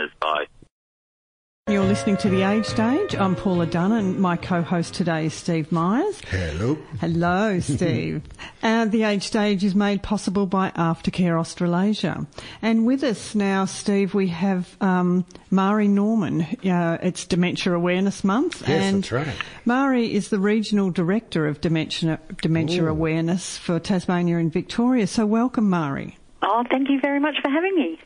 [2.00, 2.10] Bye.
[2.10, 3.14] You're listening to The Age Stage.
[3.14, 6.20] I'm Paula Dunn and my co-host today is Steve Myers.
[6.28, 6.78] Hello.
[7.00, 8.22] Hello, Steve.
[8.62, 12.26] uh, the Age Stage is made possible by Aftercare Australasia.
[12.62, 16.42] And with us now, Steve, we have um, Mari Norman.
[16.64, 18.62] Uh, it's Dementia Awareness Month.
[18.62, 19.36] Yes, and that's right.
[19.66, 25.06] Mari is the Regional Director of Dementia, Dementia Awareness for Tasmania and Victoria.
[25.06, 26.16] So welcome, Mari.
[26.42, 27.98] Oh, thank you very much for having me.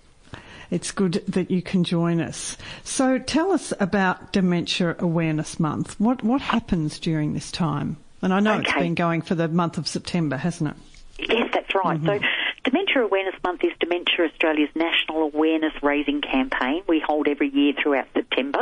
[0.70, 2.56] It's good that you can join us.
[2.82, 5.98] So tell us about Dementia Awareness Month.
[6.00, 7.96] What what happens during this time?
[8.22, 11.28] And I know it's been going for the month of September, hasn't it?
[11.28, 12.00] Yes, that's right.
[12.02, 12.18] So,
[12.64, 16.82] Dementia Awareness Month is Dementia Australia's national awareness raising campaign.
[16.88, 18.60] We hold every year throughout September.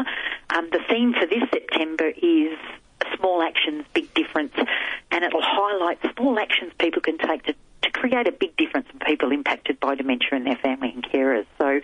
[0.50, 2.58] Um, the theme for this September is
[3.16, 4.52] small actions, big difference,
[5.12, 8.98] and it'll highlight small actions people can take to, to create a big difference for
[9.04, 11.46] people impacted by dementia and their family and carers.
[11.58, 11.80] So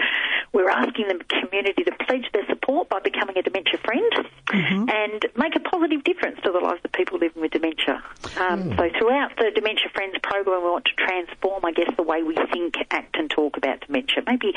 [0.52, 4.12] we're asking the community to pledge their support by becoming a dementia friend
[4.48, 4.88] Mm-hmm.
[4.88, 8.02] and make a positive difference to the lives of people living with dementia.
[8.40, 12.22] Um, So throughout the Dementia Friends program, we want to transform, I guess, the way
[12.22, 14.22] we think, act and talk about dementia.
[14.26, 14.54] Maybe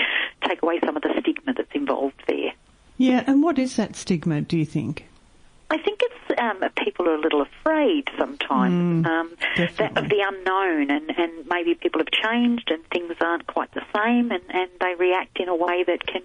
[0.47, 2.53] take away some of the stigma that's involved there.
[2.97, 5.07] Yeah, and what is that stigma, do you think?
[5.72, 10.91] I think it's um, people are a little afraid sometimes um, that, of the unknown,
[10.91, 14.95] and, and maybe people have changed and things aren't quite the same, and, and they
[14.95, 16.24] react in a way that can,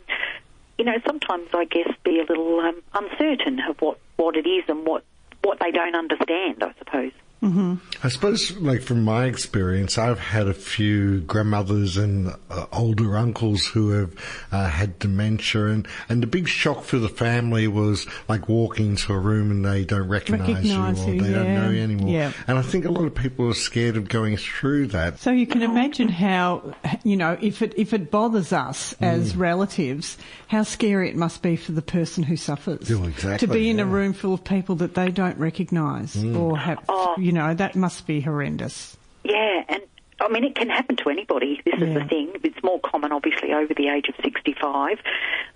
[0.78, 4.64] you know, sometimes I guess be a little um, uncertain of what, what it is
[4.68, 5.04] and what
[5.44, 6.64] what they don't understand.
[6.64, 7.12] I suppose.
[7.42, 13.66] I suppose, like from my experience, I've had a few grandmothers and uh, older uncles
[13.66, 14.14] who have
[14.50, 19.12] uh, had dementia, and, and the big shock for the family was like walking into
[19.12, 22.10] a room and they don't recognise Recognise you or you, they don't know you anymore.
[22.10, 22.32] Yeah.
[22.48, 25.18] And I think a lot of people are scared of going through that.
[25.20, 26.74] So you can imagine how,
[27.04, 30.16] you know, if it if it bothers us as relatives,
[30.48, 32.90] how scary it must be for the person who suffers.
[32.90, 36.58] Yeah, exactly, To be in a room full of people that they don't recognise or
[36.58, 36.78] have,
[37.26, 38.96] you know, that must be horrendous.
[39.24, 39.82] Yeah, and
[40.20, 41.60] I mean, it can happen to anybody.
[41.64, 42.30] This is the thing.
[42.44, 44.98] It's more common, obviously, over the age of 65.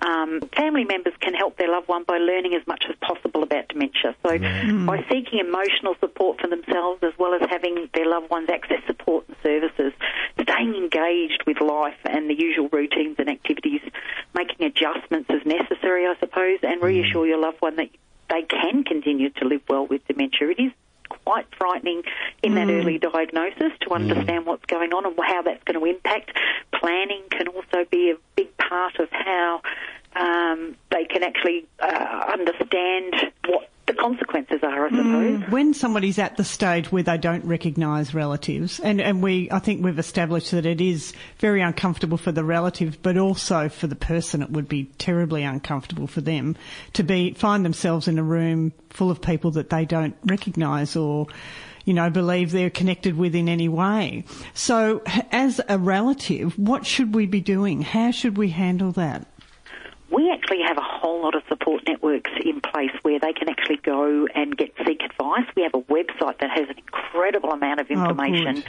[0.00, 3.68] Um, family members can help their loved one by learning as much as possible about
[3.68, 4.16] dementia.
[4.26, 4.36] So,
[4.84, 9.28] by seeking emotional support for themselves as well as having their loved ones access support
[9.28, 9.92] and services,
[10.42, 13.82] staying engaged with life and the usual routines and activities,
[14.34, 17.90] making adjustments as necessary, I suppose, and reassure your loved one that
[18.28, 20.48] they can continue to live well with dementia.
[20.50, 20.72] It is
[21.30, 22.02] quite frightening
[22.42, 26.36] in that early diagnosis to understand what's going on and how that's going to impact.
[26.72, 29.62] Planning can also be a big part of how
[30.16, 33.14] um, they can actually uh, understand
[34.00, 34.96] consequences are, I mm.
[34.96, 35.50] suppose.
[35.50, 39.84] When somebody's at the stage where they don't recognise relatives, and, and we, I think
[39.84, 44.42] we've established that it is very uncomfortable for the relative, but also for the person,
[44.42, 46.56] it would be terribly uncomfortable for them
[46.94, 51.26] to be find themselves in a room full of people that they don't recognise or.
[51.86, 54.24] You know, believe they're connected with in any way.
[54.52, 57.80] So, as a relative, what should we be doing?
[57.80, 59.26] How should we handle that?
[60.10, 63.76] We actually have a whole lot of support networks in place where they can actually
[63.76, 65.44] go and get seek advice.
[65.56, 68.64] We have a website that has an incredible amount of information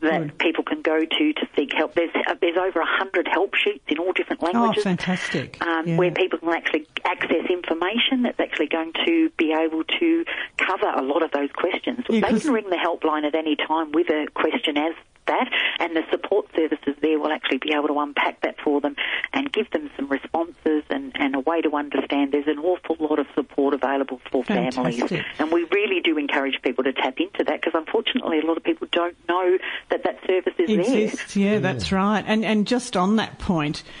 [0.00, 0.38] that Good.
[0.38, 1.94] people can go to to seek help.
[1.94, 4.84] There's uh, there's over a hundred help sheets in all different languages.
[4.84, 5.04] Oh, languages.
[5.06, 5.64] fantastic!
[5.66, 5.96] um, Yeah.
[5.96, 10.24] where people can actually access information that's actually going to be able to
[10.58, 12.04] cover a lot of those questions.
[12.08, 14.94] Yeah, they can ring the helpline at any time with a question as
[15.30, 18.96] that, and the support services there will actually be able to unpack that for them
[19.32, 23.18] and give them some responses and, and a way to understand there's an awful lot
[23.18, 25.00] of support available for families.
[25.38, 28.64] And we really do encourage people to tap into that because unfortunately a lot of
[28.64, 29.58] people don't know
[29.90, 30.80] that that service is there.
[30.80, 31.36] exists.
[31.36, 32.24] Yeah, that's right.
[32.26, 33.92] And and just on that point, you-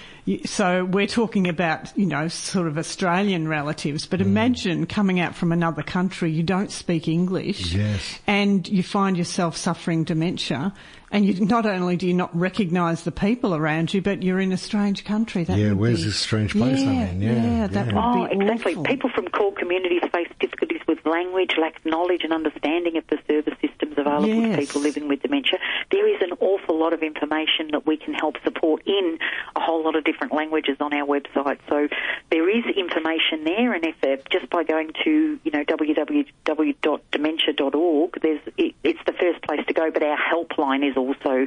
[0.44, 4.24] so we're talking about you know sort of Australian relatives, but mm.
[4.26, 8.18] imagine coming out from another country, you don't speak English, Yes.
[8.26, 10.72] and you find yourself suffering dementia.
[11.12, 14.52] And you, not only do you not recognise the people around you, but you're in
[14.52, 15.42] a strange country.
[15.42, 17.20] That Yeah, where's be- this strange place I'm Yeah, in?
[17.20, 17.92] Yeah, that yeah.
[18.14, 18.72] would Oh, be exactly.
[18.74, 18.84] awful.
[18.84, 23.54] People from CALD communities face difficulties with language, lack knowledge and understanding of the service
[23.54, 23.59] systems
[24.00, 24.56] available Yes.
[24.56, 25.58] to people living with dementia.
[25.90, 29.18] There is an awful lot of information that we can help support in
[29.54, 31.58] a whole lot of different languages on our website.
[31.68, 31.88] So
[32.30, 33.96] there is information there, and if
[34.30, 39.90] just by going to you know www.dementia.org, there's it, it's the first place to go.
[39.90, 41.46] But our helpline is also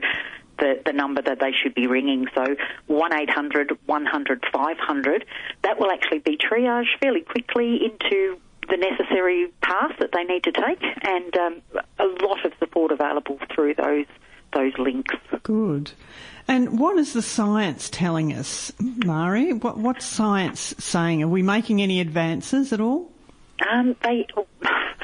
[0.60, 2.28] the, the number that they should be ringing.
[2.36, 2.56] So
[2.88, 5.26] 1800 100 500.
[5.64, 8.38] That will actually be triaged fairly quickly into
[8.70, 11.62] the necessary path that they need to take, and um,
[12.00, 14.06] a lot of support available through those
[14.54, 15.16] those links.
[15.42, 15.92] Good.
[16.48, 19.54] And what is the science telling us, Mari?
[19.54, 21.24] What, what's science saying?
[21.24, 23.10] Are we making any advances at all?
[23.72, 24.28] Um, they,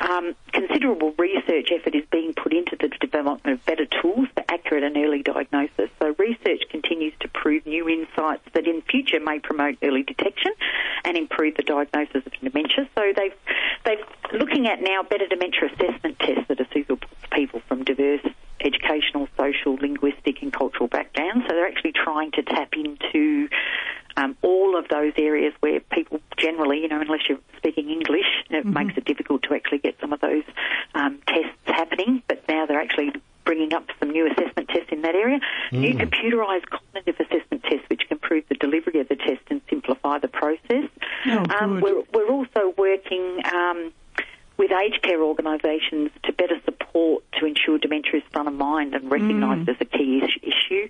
[0.01, 4.83] um, considerable research effort is being put into the development of better tools for accurate
[4.83, 5.89] and early diagnosis.
[5.99, 10.51] So research continues to prove new insights that in future may promote early detection
[11.05, 12.89] and improve the diagnosis of dementia.
[12.95, 13.48] So they've they've
[14.33, 18.21] looking at now better dementia assessment tests that are suitable for people from diverse
[18.61, 21.45] educational, social, linguistic, and cultural backgrounds.
[21.47, 23.47] So they're actually trying to tap into
[24.17, 28.65] um, all of those areas where people generally, you know, unless you're speaking English, it
[28.65, 30.43] makes it difficult to actually get some of those
[30.93, 32.21] um, tests happening.
[32.27, 33.13] But now they're actually
[33.45, 35.39] bringing up some new assessment tests in that area.
[35.71, 40.19] New computerised cognitive assessment tests, which can improve the delivery of the test and simplify
[40.19, 40.85] the process.
[41.25, 43.41] Oh, um, we're, we're also working.
[43.51, 43.93] Um,
[44.59, 49.09] with aged care organisations to better support to ensure dementia is front of mind and
[49.09, 49.69] recognised Mm.
[49.69, 50.87] as a key is- issue.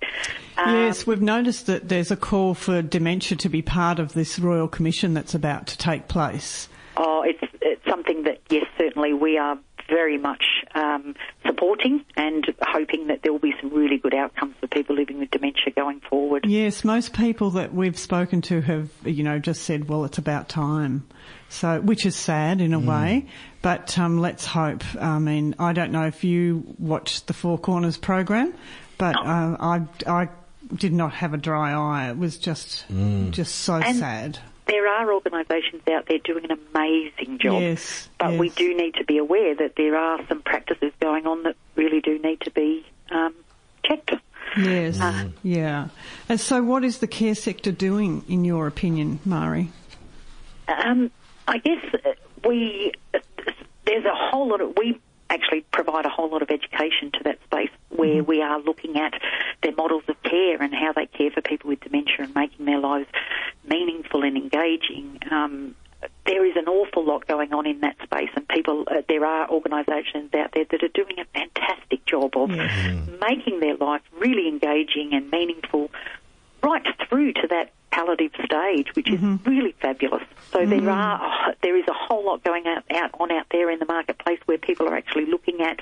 [0.58, 4.40] Um, Yes, we've noticed that there's a call for dementia to be part of this
[4.40, 6.68] Royal Commission that's about to take place.
[6.98, 9.58] Oh, it's it's something that yes, certainly we are
[9.88, 10.44] very much
[10.76, 11.16] um,
[11.60, 15.30] supporting and hoping that there will be some really good outcomes for people living with
[15.32, 16.46] dementia going forward.
[16.48, 20.48] Yes, most people that we've spoken to have, you know, just said, well, it's about
[20.50, 21.08] time.
[21.50, 23.28] So, which is sad in a way,
[23.62, 24.84] but um, let's hope.
[25.02, 28.54] I mean, I don't know if you watched the Four Corners program,
[28.98, 30.30] but uh, I, I
[30.76, 32.10] did not have a dry eye.
[32.12, 32.86] It was just,
[33.32, 34.40] just so And- sad.
[34.70, 39.04] There are organisations out there doing an amazing job, Yes, but we do need to
[39.04, 42.86] be aware that there are some practices going on that really do need to be
[43.10, 43.34] um,
[43.84, 44.14] checked.
[44.58, 45.00] Yes,
[45.42, 45.88] yeah.
[46.28, 49.72] And so, what is the care sector doing, in your opinion, Mari?
[50.68, 51.12] Um,
[51.48, 52.12] I guess uh,
[52.48, 53.20] we uh,
[53.86, 55.00] there's a whole lot of we
[55.30, 59.14] actually provide a whole lot of education to that space where we are looking at
[59.64, 62.80] their models of care and how they care for people with dementia and making their
[62.80, 63.08] lives
[63.68, 65.20] meaningful and engaging.
[65.30, 65.76] Um,
[66.26, 68.86] there is an awful lot going on in that space, and people.
[68.88, 73.76] Uh, there are organisations out there that are doing a fantastic job of making their
[73.76, 75.90] life really engaging and meaningful,
[76.64, 80.24] right through to that palliative stage, which is really fabulous.
[80.52, 83.80] So there are there is a whole lot going out, out on out there in
[83.80, 85.80] the marketplace where people are actually looking at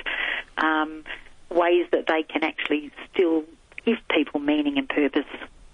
[0.58, 1.04] um,
[1.50, 3.44] ways that they can actually still
[3.86, 5.26] give people meaning and purpose.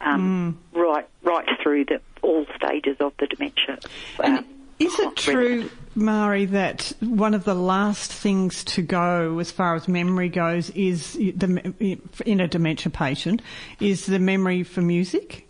[0.02, 3.80] Um, Right, right through the all stages of the dementia.
[4.20, 4.46] Um,
[4.80, 9.88] is it true, Mari, that one of the last things to go as far as
[9.88, 11.74] memory goes is the
[12.26, 13.42] in a dementia patient
[13.80, 15.48] is the memory for music?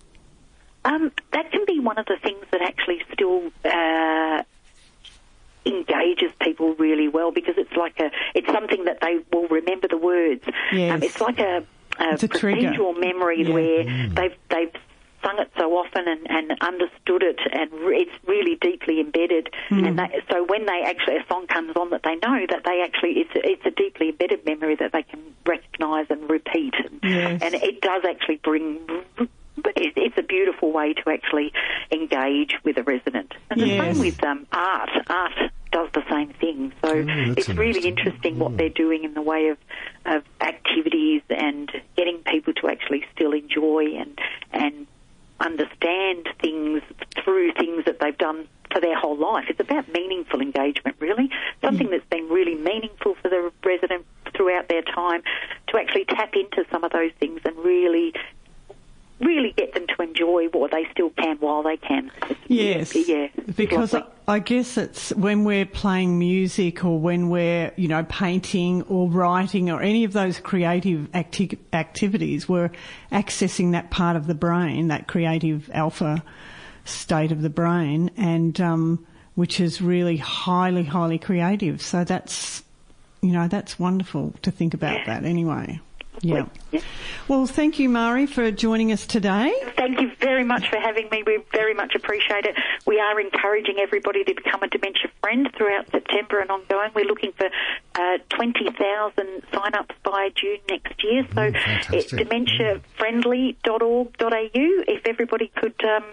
[0.85, 4.43] Um, that can be one of the things that actually still uh,
[5.65, 9.97] engages people really well because it's like a it's something that they will remember the
[9.97, 10.43] words.
[10.73, 10.91] Yes.
[10.93, 11.63] Um, it's like a,
[11.99, 12.69] a, It's a trigger.
[12.71, 13.53] procedural memory Yeah.
[13.53, 14.73] where they've they've
[15.23, 19.85] sung it so often and, and understood it and re- it's really deeply embedded Hmm.
[19.85, 22.81] and they, so when they actually a song comes on that they know that they
[22.83, 27.41] actually it's it's a deeply embedded memory that they can recognise and repeat and, Yes.
[27.41, 28.79] and it does actually bring
[29.75, 31.53] it- it's a beautiful way to actually
[31.91, 33.33] engage with a resident.
[33.49, 33.95] And the Yes.
[33.95, 34.89] same with um, art.
[35.07, 35.33] Art
[35.71, 36.71] does the same thing.
[36.83, 37.97] So that's it's really interesting.
[37.97, 39.57] interesting what they're doing in the way of,
[40.05, 44.19] of activities and getting people to actually still enjoy and
[44.51, 44.87] and
[45.39, 46.81] understand things
[47.23, 49.45] through things that they've done for their whole life.
[49.49, 51.29] It's about meaningful engagement, really.
[51.61, 51.91] Something mm.
[51.91, 54.05] that's been really meaningful for the resident
[54.35, 55.21] throughout their time
[55.67, 58.13] to actually tap into some of those things and really
[59.25, 62.11] really get them to enjoy what they still can while they can.
[62.47, 62.95] Yes.
[62.95, 63.27] Yeah.
[63.55, 63.93] Because.
[63.93, 69.09] I, I guess it's when we're playing music or when we're, you know, painting or
[69.09, 72.71] writing or any of those creative acti- activities, we're
[73.11, 76.23] accessing that part of the brain, that creative alpha
[76.85, 79.05] state of the brain, and um,
[79.35, 81.81] which is really highly, highly creative.
[81.81, 82.63] So that's,
[83.21, 85.81] you know, that's wonderful to think about that anyway.
[86.23, 86.45] Yeah.
[86.71, 86.79] Yeah.
[87.27, 89.53] Well, thank you, Mari, for joining us today.
[89.75, 91.21] Thank you very much for having me.
[91.25, 92.55] We very much appreciate it.
[92.87, 96.91] We are encouraging everybody to become a dementia friend throughout September and ongoing.
[96.95, 97.49] We're looking for
[97.95, 101.27] uh, 20,000 sign-ups by June next year.
[101.35, 101.51] So
[101.93, 104.83] it's dementiafriendly.org.au.
[104.87, 106.05] If everybody could um,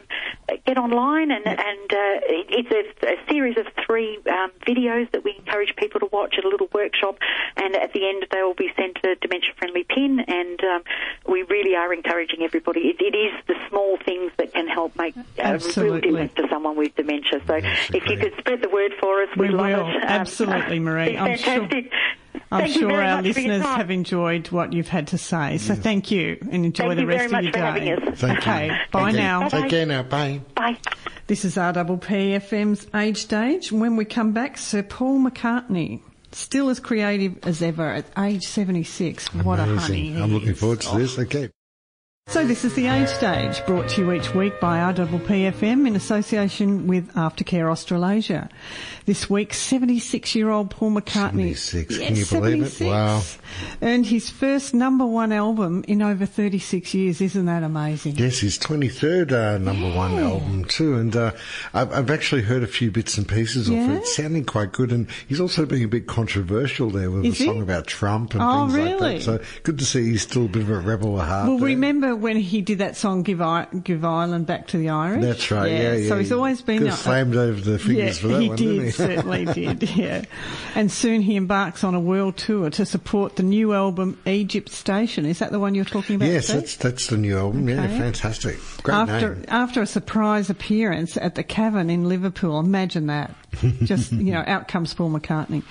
[0.67, 5.37] get online and, and uh, it's a, a series of three um, videos that we
[5.39, 7.19] encourage people to watch at a little workshop
[7.57, 10.83] and at the end they will be sent a dementia-friendly pin and um,
[11.29, 12.81] we really are encouraging everybody.
[12.81, 16.77] It, it is the small things that can help make a real difference to someone
[16.77, 17.41] with dementia.
[17.47, 19.91] So if you could spread the word for us, We we'd love will.
[19.91, 19.97] it.
[19.97, 21.17] Um, Absolutely, Marie.
[21.17, 21.37] it's I'm
[21.69, 21.83] sure-
[22.53, 25.59] I'm Thank sure our much for your listeners have enjoyed what you've had to say.
[25.59, 27.93] So thank you and enjoy Thank the you rest very of much your for day.
[28.13, 28.19] us.
[28.21, 28.73] Thank okay, you.
[28.93, 29.19] bye Thank you.
[29.21, 29.41] now.
[29.49, 29.61] Bye-bye.
[29.63, 30.03] Take care now.
[30.03, 30.41] Bye.
[30.57, 30.77] Bye.
[31.29, 33.71] This is RPPFM's Age Stage.
[33.73, 36.01] When we come back, Sir Paul McCartney,
[36.33, 39.33] still as creative as ever at age 76.
[39.35, 40.09] What a honey.
[40.09, 40.23] Amazing.
[40.23, 41.19] I'm looking forward to this.
[41.19, 41.51] Okay.
[42.31, 46.87] So this is the Age Stage, brought to you each week by RPPFM in association
[46.87, 48.49] with Aftercare Australasia.
[49.05, 51.57] This week, 76-year-old Paul McCartney.
[51.57, 52.85] 76, Yes, can you believe it?
[52.87, 53.23] Wow.
[53.83, 57.21] Earned his first number one album in over 36 years.
[57.21, 58.15] Isn't that amazing?
[58.17, 61.33] Yes, his 23rd uh, number one album too, and uh,
[61.75, 63.95] I've, I've actually heard a few bits and pieces of Yeah?
[63.97, 64.93] it, sounding quite good.
[64.93, 67.47] And he's also being a bit controversial there with Is he?
[67.47, 69.19] song about Trump and Oh, things like really?
[69.19, 69.25] that.
[69.25, 71.49] So good to see he's still a bit of a rebel at heart.
[71.49, 71.67] Well, there.
[71.67, 75.23] remember when he did that song "Give, I- Give Ireland Back to the Irish"?
[75.23, 75.71] That's right.
[75.71, 76.09] Yeah, yeah.
[76.09, 78.65] So he's always been Got flamed over the fingers yeah, for that he one, did,
[78.69, 78.91] didn't he?
[78.93, 79.97] certainly did.
[79.97, 80.23] Yeah,
[80.75, 85.27] and soon he embarks on a world tour to support the new album "Egypt Station."
[85.27, 86.29] Is that the one you're talking about?
[86.29, 86.61] Yes, Steve?
[86.61, 87.69] that's that's the new album.
[87.69, 88.59] Yeah, fantastic.
[88.83, 89.45] Great after name.
[89.49, 92.59] after a surprise appearance at the Cavern in Liverpool.
[92.61, 93.35] Imagine that.
[93.83, 95.63] Just you know, out comes Paul McCartney,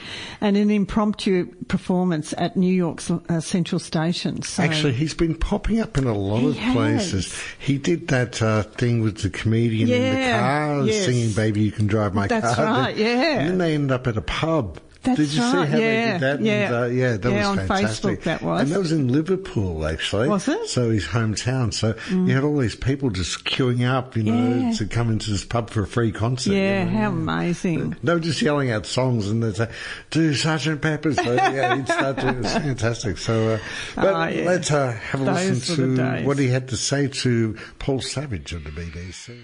[0.41, 4.41] and an impromptu performance at New York's uh, Central Station.
[4.41, 7.33] So, Actually, he's been popping up in a lot of places.
[7.57, 11.05] He did that uh, thing with the comedian in the car yes.
[11.05, 13.39] singing "Baby, You Can Drive My That's Car." right, yeah.
[13.39, 14.79] And then they ended up at a pub.
[15.01, 16.41] That's did you right, see how they did that?
[16.41, 16.65] yeah.
[16.65, 18.19] And, uh, yeah, that Yeah, was on fantastic.
[18.19, 18.61] Facebook that was.
[18.61, 20.27] And that was in Liverpool, actually.
[20.27, 20.59] Was it?
[20.59, 20.67] Mm.
[20.67, 21.73] So his hometown.
[21.73, 24.71] So you had all these people just queuing up, you know, Yeah.
[24.73, 26.51] to come into this pub for a free concert.
[26.51, 26.97] yeah, you know.
[26.97, 27.95] how amazing.
[28.03, 29.69] They were just yelling out songs and they'd say,
[30.11, 31.13] do Sergeant Pepper.
[31.13, 32.45] So, yeah, he'd start doing it.
[32.45, 33.17] It's fantastic.
[33.19, 33.59] So, uh,
[33.95, 34.43] but Ah, yeah.
[34.45, 38.53] let's uh, have a Those listen to what he had to say to Paul Savage
[38.53, 39.37] on the BBC.